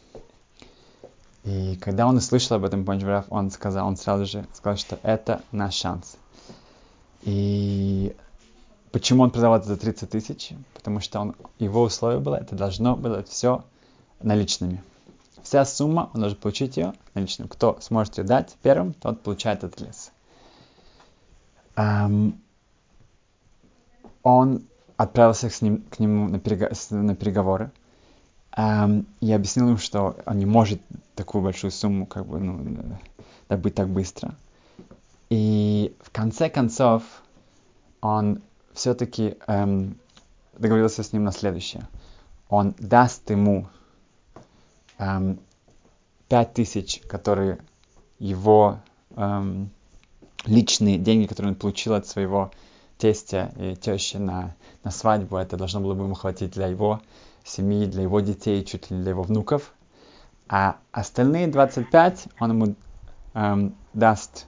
И 1.47 1.77
когда 1.77 2.07
он 2.07 2.17
услышал 2.17 2.57
об 2.57 2.65
этом 2.65 2.83
Бонжвраф, 2.83 3.25
он 3.29 3.51
сказал, 3.51 3.87
он 3.87 3.95
сразу 3.95 4.25
же 4.25 4.45
сказал, 4.53 4.75
что 4.75 4.99
это 5.01 5.41
наш 5.53 5.75
шанс. 5.75 6.17
И 7.21 8.13
почему 8.91 9.23
он 9.23 9.31
продавал 9.31 9.59
это 9.59 9.69
за 9.69 9.77
30 9.77 10.09
тысяч? 10.09 10.51
Потому 10.73 10.99
что 10.99 11.21
он, 11.21 11.35
его 11.57 11.83
условие 11.83 12.19
было, 12.19 12.35
это 12.35 12.53
должно 12.53 12.97
было 12.97 13.23
все 13.23 13.63
наличными. 14.19 14.83
Вся 15.41 15.63
сумма, 15.63 16.09
он 16.13 16.19
должен 16.19 16.37
получить 16.37 16.75
ее 16.75 16.93
наличным. 17.13 17.47
Кто 17.47 17.77
сможет 17.79 18.17
ее 18.17 18.25
дать 18.25 18.57
первым, 18.61 18.91
тот 18.91 19.21
получает 19.21 19.63
этот 19.63 19.79
лес. 19.79 20.11
Um, 21.77 22.33
он 24.21 24.65
отправился 24.97 25.49
с 25.49 25.61
ним, 25.61 25.83
к 25.83 25.99
нему 25.99 26.27
на, 26.27 26.39
перег... 26.39 26.73
на 26.89 27.15
переговоры 27.15 27.71
и 28.57 29.31
объяснил 29.31 29.67
ему, 29.67 29.77
что 29.77 30.17
он 30.25 30.39
не 30.39 30.47
может 30.47 30.81
такую 31.13 31.43
большую 31.43 31.69
сумму 31.69 32.07
как 32.07 32.25
бы, 32.25 32.39
ну, 32.39 32.97
добыть 33.49 33.75
так 33.75 33.87
быстро. 33.87 34.33
И 35.29 35.95
в 36.01 36.09
конце 36.09 36.49
концов 36.49 37.03
он 38.01 38.41
все-таки 38.73 39.37
эм, 39.45 39.97
договорился 40.57 41.03
с 41.03 41.13
ним 41.13 41.23
на 41.23 41.31
следующее. 41.31 41.87
Он 42.49 42.73
даст 42.79 43.29
ему 43.29 43.67
эм, 44.97 45.39
5 46.29 46.53
тысяч, 46.53 47.01
которые 47.01 47.59
его 48.17 48.79
эм, 49.15 49.69
личные 50.45 50.97
деньги, 50.97 51.27
которые 51.27 51.51
он 51.51 51.59
получил 51.59 51.93
от 51.93 52.07
своего 52.07 52.51
тестя 52.97 53.51
и 53.57 53.75
тещи 53.75 54.17
на, 54.17 54.55
на 54.83 54.89
свадьбу. 54.89 55.37
Это 55.37 55.57
должно 55.57 55.79
было 55.79 55.93
бы 55.93 56.05
ему 56.05 56.15
хватить 56.15 56.53
для 56.53 56.67
его 56.67 57.01
семьи, 57.47 57.85
для 57.85 58.03
его 58.03 58.19
детей, 58.19 58.63
чуть 58.63 58.91
ли 58.91 58.97
для 58.97 59.11
его 59.11 59.23
внуков. 59.23 59.73
А 60.49 60.77
остальные 60.91 61.47
25 61.47 62.27
он 62.39 62.51
ему 62.51 62.75
эм, 63.33 63.75
даст 63.93 64.45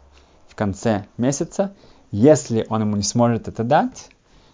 в 0.48 0.56
конце 0.56 1.06
месяца. 1.18 1.74
Если 2.12 2.66
он 2.70 2.82
ему 2.82 2.96
не 2.96 3.04
сможет 3.04 3.48
это 3.48 3.64
дать, 3.64 4.10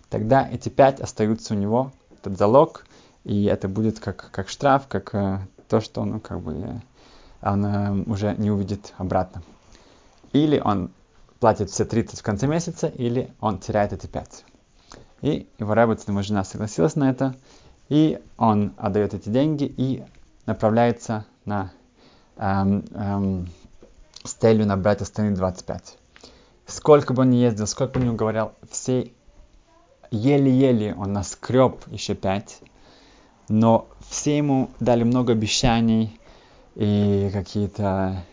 тогда 0.09 0.47
эти 0.49 0.69
5 0.69 1.01
остаются 1.01 1.53
у 1.53 1.57
него, 1.57 1.91
этот 2.19 2.37
залог, 2.37 2.85
и 3.23 3.45
это 3.45 3.67
будет 3.67 3.99
как, 3.99 4.29
как 4.31 4.49
штраф, 4.49 4.87
как 4.87 5.13
э, 5.13 5.39
то, 5.67 5.81
что 5.81 6.01
он, 6.01 6.11
ну, 6.11 6.19
как 6.19 6.41
бы, 6.41 6.53
э, 6.53 6.79
он 7.41 7.65
э, 7.65 8.03
уже 8.07 8.35
не 8.37 8.51
увидит 8.51 8.93
обратно. 8.97 9.43
Или 10.31 10.59
он 10.59 10.91
платит 11.39 11.69
все 11.69 11.85
30 11.85 12.19
в 12.19 12.23
конце 12.23 12.47
месяца, 12.47 12.87
или 12.87 13.31
он 13.39 13.59
теряет 13.59 13.93
эти 13.93 14.07
5. 14.07 14.45
И 15.21 15.47
его 15.59 15.73
работа, 15.73 16.03
его 16.07 16.21
жена 16.21 16.43
согласилась 16.43 16.95
на 16.95 17.09
это, 17.09 17.35
и 17.89 18.19
он 18.37 18.73
отдает 18.77 19.13
эти 19.13 19.29
деньги 19.29 19.65
и 19.65 20.03
направляется 20.45 21.25
на 21.45 21.71
эм, 22.37 22.85
эм, 22.91 23.49
с 24.23 24.33
целью 24.33 24.65
набрать 24.65 25.01
остальные 25.01 25.35
25. 25.35 25.97
Сколько 26.65 27.13
бы 27.13 27.21
он 27.21 27.29
ни 27.29 27.37
ездил, 27.37 27.67
сколько 27.67 27.99
бы 27.99 28.05
он 28.05 28.13
ни 28.13 28.15
говорил, 28.15 28.51
все 28.69 29.11
еле-еле 30.11 30.95
он 30.95 31.13
наскреб 31.13 31.81
еще 31.87 32.15
5, 32.15 32.61
но 33.49 33.87
все 34.07 34.37
ему 34.37 34.69
дали 34.79 35.03
много 35.03 35.33
обещаний 35.33 36.19
и 36.75 37.29
какие-то 37.31 38.23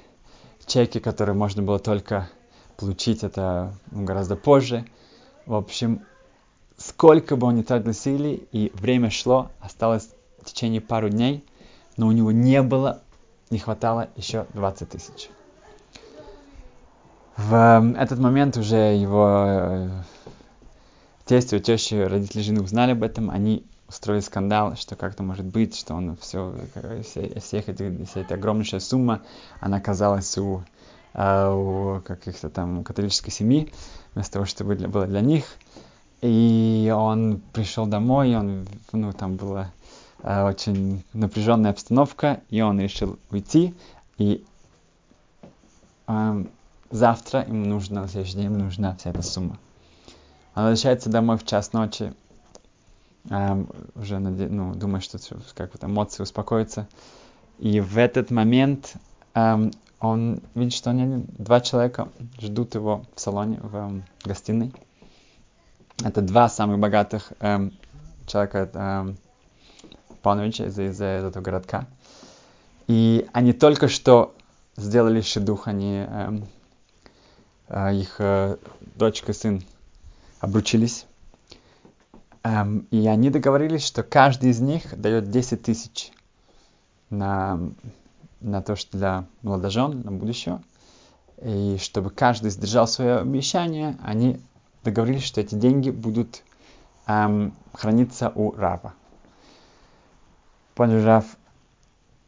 чеки, 0.67 1.01
которые 1.01 1.35
можно 1.35 1.63
было 1.63 1.79
только 1.79 2.29
получить 2.77 3.23
это 3.23 3.75
ну, 3.91 4.05
гораздо 4.05 4.37
позже. 4.37 4.87
В 5.45 5.55
общем, 5.55 6.03
сколько 7.03 7.35
бы 7.35 7.49
он 7.49 7.57
ни 7.57 7.63
тратил 7.63 8.39
и 8.53 8.71
время 8.75 9.11
шло, 9.11 9.51
осталось 9.59 10.09
в 10.41 10.45
течение 10.45 10.81
пару 10.81 11.09
дней, 11.09 11.45
но 11.97 12.07
у 12.07 12.13
него 12.13 12.31
не 12.31 12.63
было, 12.63 13.03
не 13.51 13.59
хватало 13.59 14.11
еще 14.15 14.47
20 14.55 14.89
тысяч. 14.89 15.29
В 17.37 17.55
эм, 17.55 17.97
этот 17.97 18.21
момент 18.21 18.57
уже 18.57 18.77
его 18.77 19.45
э, 19.45 19.91
тесть 21.25 21.61
тещи, 21.65 21.95
родители 21.95 22.41
жены 22.41 22.63
узнали 22.63 22.93
об 22.93 23.03
этом, 23.03 23.31
они 23.31 23.67
устроили 23.89 24.21
скандал, 24.21 24.77
что 24.77 24.95
как-то 24.95 25.25
может 25.25 25.45
быть, 25.45 25.77
что 25.77 25.95
он 25.95 26.17
все, 26.19 26.55
все 27.03 27.41
всех 27.41 27.69
этих, 27.69 28.09
вся 28.09 28.21
эта 28.21 28.35
огромнейшая 28.35 28.79
сумма, 28.79 29.23
она 29.59 29.79
оказалась 29.79 30.39
у, 30.39 30.63
э, 31.15 31.53
у 31.53 32.01
каких-то 32.03 32.49
там 32.49 32.85
католической 32.85 33.33
семьи, 33.33 33.73
вместо 34.15 34.35
того, 34.35 34.45
чтобы 34.45 34.77
для, 34.77 34.87
было 34.87 35.09
для 35.09 35.21
них. 35.21 35.47
И 36.23 36.93
он 36.97 37.43
пришел 37.53 37.87
домой, 37.87 38.37
он, 38.37 38.67
ну, 38.93 39.13
там 39.13 39.35
была 39.35 39.73
э, 40.23 40.45
очень 40.45 41.03
напряженная 41.13 41.73
обстановка, 41.73 42.41
и 42.49 42.61
он 42.61 42.81
решил 42.81 43.19
уйти. 43.31 43.75
И 44.19 44.45
э, 46.07 46.45
завтра 46.91 47.45
ему 47.45 47.67
нужно, 47.67 48.03
на 48.03 48.09
следующий 48.09 48.37
день 48.37 48.45
ему 48.45 48.59
нужна 48.59 48.95
вся 48.95 49.11
эта 49.11 49.23
сумма. 49.23 49.59
Он 50.55 50.63
возвращается 50.63 51.11
домой 51.11 51.39
в 51.39 51.45
час 51.45 51.73
ночи, 51.73 52.15
э, 53.29 53.65
уже 53.97 54.21
наде... 54.21 54.47
ну, 54.47 54.77
думает, 54.77 55.03
что 55.03 55.19
как 55.57 55.77
то 55.77 55.89
эмоции 55.89 56.23
успокоятся. 56.23 56.87
И 57.59 57.81
в 57.81 57.99
этот 57.99 58.31
момент 58.31 58.95
э, 59.35 59.71
он 59.99 60.41
видит, 60.55 60.75
что 60.75 60.91
они, 60.91 61.25
два 61.37 61.61
человека 61.61 62.11
ждут 62.41 62.77
его 62.77 63.05
в 63.17 63.21
салоне, 63.21 63.59
в 63.61 63.75
э, 63.75 64.03
гостиной. 64.25 64.73
Это 66.05 66.21
два 66.21 66.49
самых 66.49 66.79
богатых 66.79 67.33
эм, 67.41 67.73
человека 68.27 68.71
эм, 68.73 69.17
Пановича 70.23 70.67
из, 70.67 70.79
из, 70.79 71.01
этого 71.01 71.43
городка. 71.43 71.87
И 72.89 73.29
они 73.33 73.53
только 73.53 73.89
что 73.89 74.35
сделали 74.77 75.21
шедух, 75.21 75.69
они, 75.69 75.99
эм, 75.99 76.47
э, 77.69 77.95
их 77.95 78.17
э, 78.19 78.57
дочка 78.97 79.33
и 79.33 79.35
сын 79.35 79.63
обручились. 80.41 81.07
Эм, 82.43 82.87
и 82.91 83.07
они 83.07 83.31
договорились, 83.31 83.85
что 83.85 84.03
каждый 84.03 84.51
из 84.51 84.61
них 84.61 84.99
дает 85.01 85.31
10 85.31 85.63
тысяч 85.63 86.11
на, 87.11 87.61
на 88.41 88.63
то, 88.63 88.75
что 88.75 88.97
для 88.97 89.27
молодожен, 89.43 90.01
на 90.01 90.11
будущее. 90.11 90.61
И 91.43 91.77
чтобы 91.81 92.11
каждый 92.11 92.51
сдержал 92.51 92.89
свое 92.89 93.19
обещание, 93.19 93.97
они 94.03 94.41
договорились, 94.85 95.25
что 95.25 95.41
эти 95.41 95.55
деньги 95.55 95.91
будут 95.91 96.43
эм, 97.07 97.55
храниться 97.73 98.33
у 98.35 98.53
Рава. 98.53 98.95
Понял 100.75 101.05
Рав 101.05 101.25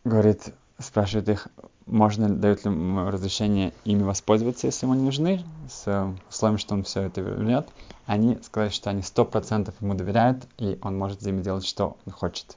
говорит, 0.04 0.52
спрашивает 0.78 1.28
их, 1.28 1.48
можно 1.86 2.28
дают 2.28 2.64
ли 2.64 2.70
разрешение 2.70 3.72
ими 3.84 4.02
воспользоваться, 4.02 4.66
если 4.66 4.86
ему 4.86 4.94
не 4.94 5.02
нужны, 5.02 5.44
с 5.68 6.14
условием, 6.28 6.58
что 6.58 6.74
он 6.74 6.84
все 6.84 7.02
это 7.02 7.20
вернет. 7.20 7.68
Они 8.06 8.38
сказали, 8.42 8.70
что 8.70 8.90
они 8.90 9.02
сто 9.02 9.24
процентов 9.24 9.74
ему 9.80 9.94
доверяют, 9.94 10.46
и 10.58 10.78
он 10.82 10.96
может 10.98 11.22
с 11.22 11.26
ними 11.26 11.42
делать, 11.42 11.64
что 11.64 11.96
он 12.06 12.12
хочет. 12.12 12.56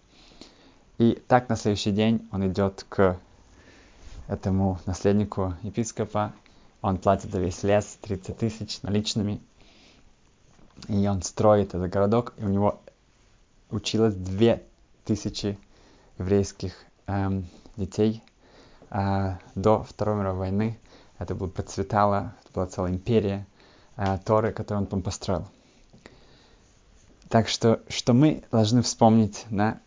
И 0.97 1.21
так 1.27 1.49
на 1.49 1.55
следующий 1.55 1.91
день 1.91 2.27
он 2.31 2.47
идет 2.47 2.85
к 2.89 3.19
этому 4.27 4.79
наследнику 4.85 5.53
епископа, 5.61 6.33
он 6.81 6.97
платит 6.97 7.31
за 7.31 7.39
весь 7.39 7.63
лес 7.63 7.97
30 8.01 8.37
тысяч 8.37 8.81
наличными, 8.81 9.41
и 10.87 11.07
он 11.07 11.21
строит 11.21 11.69
этот 11.69 11.89
городок, 11.89 12.33
и 12.37 12.43
у 12.43 12.49
него 12.49 12.79
училось 13.69 14.15
две 14.15 14.63
тысячи 15.05 15.57
еврейских 16.17 16.73
эм, 17.07 17.47
детей 17.75 18.23
э, 18.89 19.35
до 19.55 19.83
Второй 19.83 20.17
мировой 20.17 20.39
войны. 20.39 20.79
Это 21.19 21.35
было 21.35 21.47
процветало, 21.47 22.33
это 22.43 22.53
была 22.53 22.67
целая 22.67 22.91
империя 22.91 23.45
э, 23.95 24.17
Торы, 24.23 24.51
которую 24.51 24.83
он 24.83 24.87
там 24.87 25.01
построил. 25.01 25.47
Так 27.29 27.49
что, 27.49 27.81
что 27.89 28.13
мы 28.13 28.43
должны 28.51 28.81
вспомнить, 28.81 29.45
да, 29.49 29.79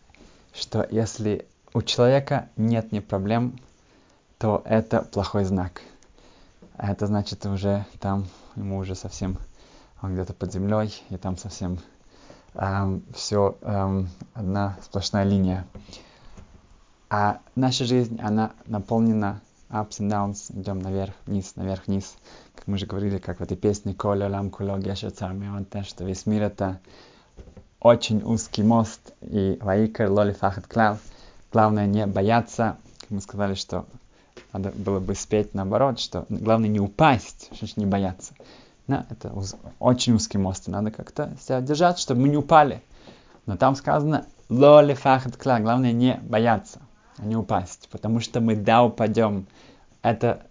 что 0.53 0.87
если 0.91 1.47
у 1.73 1.81
человека 1.81 2.49
нет 2.55 2.91
ни 2.91 2.99
проблем, 2.99 3.59
то 4.37 4.61
это 4.65 5.01
плохой 5.01 5.43
знак. 5.45 5.81
Это 6.77 7.07
значит 7.07 7.45
уже 7.45 7.85
там 7.99 8.27
ему 8.55 8.77
уже 8.77 8.95
совсем 8.95 9.37
он 10.01 10.13
где-то 10.13 10.33
под 10.33 10.51
землей, 10.51 11.03
и 11.09 11.17
там 11.17 11.37
совсем 11.37 11.79
эм, 12.55 13.03
все 13.13 13.57
эм, 13.61 14.09
одна 14.33 14.77
сплошная 14.83 15.23
линия. 15.23 15.65
А 17.09 17.39
наша 17.55 17.85
жизнь, 17.85 18.19
она 18.21 18.51
наполнена 18.65 19.41
ups 19.69 19.99
and 19.99 20.09
downs, 20.09 20.59
идем 20.59 20.79
наверх, 20.79 21.13
вниз, 21.25 21.55
наверх, 21.55 21.87
вниз. 21.87 22.15
Как 22.55 22.67
мы 22.67 22.77
же 22.77 22.85
говорили, 22.85 23.17
как 23.17 23.39
в 23.39 23.43
этой 23.43 23.57
песне 23.57 23.93
Коля 23.93 24.29
Лам 24.29 24.49
Куло 24.49 24.77
Геша 24.79 25.09
Цармионте, 25.11 25.83
что 25.83 26.03
весь 26.03 26.25
мир 26.25 26.43
это 26.43 26.79
очень 27.79 28.21
узкий 28.23 28.63
мост, 28.63 29.13
и 29.21 29.57
Ваикар 29.61 30.09
Лоли 30.09 30.33
Фахат 30.33 30.67
Клал. 30.67 30.97
Главное 31.51 31.85
не 31.85 32.05
бояться, 32.05 32.77
как 33.01 33.09
мы 33.09 33.21
сказали, 33.21 33.55
что 33.55 33.85
надо 34.53 34.71
было 34.71 34.99
бы 34.99 35.15
спеть 35.15 35.53
наоборот, 35.53 35.99
что 35.99 36.25
главное 36.29 36.69
не 36.69 36.79
упасть, 36.79 37.49
что 37.53 37.67
не 37.79 37.85
бояться. 37.85 38.33
Да, 38.87 39.05
это 39.09 39.33
очень 39.79 40.13
узкий 40.13 40.37
мост, 40.37 40.67
и 40.67 40.71
надо 40.71 40.91
как-то 40.91 41.35
себя 41.41 41.61
держать, 41.61 41.99
чтобы 41.99 42.21
мы 42.21 42.29
не 42.29 42.37
упали. 42.37 42.81
Но 43.45 43.57
там 43.57 43.75
сказано 43.75 44.25
«Лоли 44.49 44.93
фахат 44.93 45.37
кла», 45.37 45.59
главное 45.59 45.91
не 45.91 46.19
бояться, 46.23 46.79
а 47.17 47.25
не 47.25 47.35
упасть, 47.35 47.87
потому 47.91 48.19
что 48.19 48.41
мы 48.41 48.55
да 48.55 48.83
упадем. 48.83 49.47
Это 50.01 50.45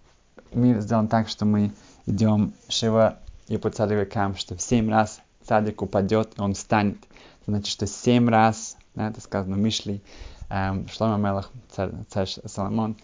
мир 0.51 0.79
сделан 0.79 1.07
так, 1.07 1.29
что 1.29 1.45
мы 1.45 1.71
идем 2.05 2.53
Шива 2.67 3.19
и 3.47 3.57
по 3.57 3.69
цадикам, 3.69 4.35
что 4.35 4.55
в 4.55 4.61
семь 4.61 4.89
раз 4.89 5.21
цадик 5.43 5.81
упадет, 5.81 6.37
и 6.37 6.41
он 6.41 6.53
встанет. 6.53 6.97
Значит, 7.47 7.67
что 7.67 7.87
семь 7.87 8.29
раз, 8.29 8.77
да, 8.95 9.09
это 9.09 9.21
сказано 9.21 9.55
в 9.55 9.59
Мишле, 9.59 10.01
эм, 10.49 10.87
Шлома 10.87 11.17
Мелах, 11.17 11.51
царь, 11.69 11.91
царь 12.09 12.29
Соломон, 12.45 12.95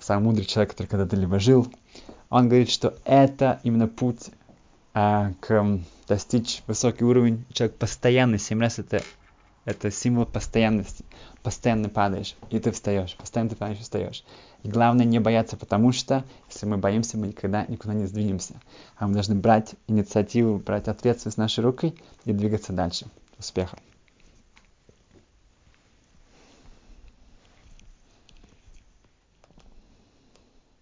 самый 0.00 0.24
мудрый 0.24 0.44
человек, 0.44 0.72
который 0.72 0.86
когда-то 0.86 1.16
либо 1.16 1.38
жил, 1.38 1.66
он 2.30 2.48
говорит, 2.48 2.70
что 2.70 2.94
это 3.04 3.60
именно 3.62 3.88
путь 3.88 4.30
а, 5.00 5.32
к 5.38 5.78
достичь 6.08 6.62
высокий 6.66 7.04
уровень, 7.04 7.44
человек 7.52 7.76
постоянно, 7.76 8.36
7 8.36 8.60
раз 8.60 8.80
это, 8.80 9.00
это 9.64 9.92
символ 9.92 10.26
постоянности. 10.26 11.04
Постоянно 11.44 11.88
падаешь, 11.88 12.34
и 12.50 12.58
ты 12.58 12.72
встаешь, 12.72 13.16
постоянно 13.16 13.50
ты 13.50 13.56
падаешь 13.56 13.78
и 13.78 13.82
встаешь. 13.82 14.24
И 14.64 14.68
главное 14.68 15.06
не 15.06 15.20
бояться, 15.20 15.56
потому 15.56 15.92
что 15.92 16.24
если 16.50 16.66
мы 16.66 16.78
боимся, 16.78 17.16
мы 17.16 17.28
никогда 17.28 17.64
никуда 17.68 17.94
не 17.94 18.06
сдвинемся. 18.06 18.54
А 18.96 19.06
мы 19.06 19.14
должны 19.14 19.36
брать 19.36 19.76
инициативу, 19.86 20.58
брать 20.58 20.88
ответственность 20.88 21.38
нашей 21.38 21.62
рукой 21.62 21.94
и 22.24 22.32
двигаться 22.32 22.72
дальше. 22.72 23.06
Успеха! 23.38 23.78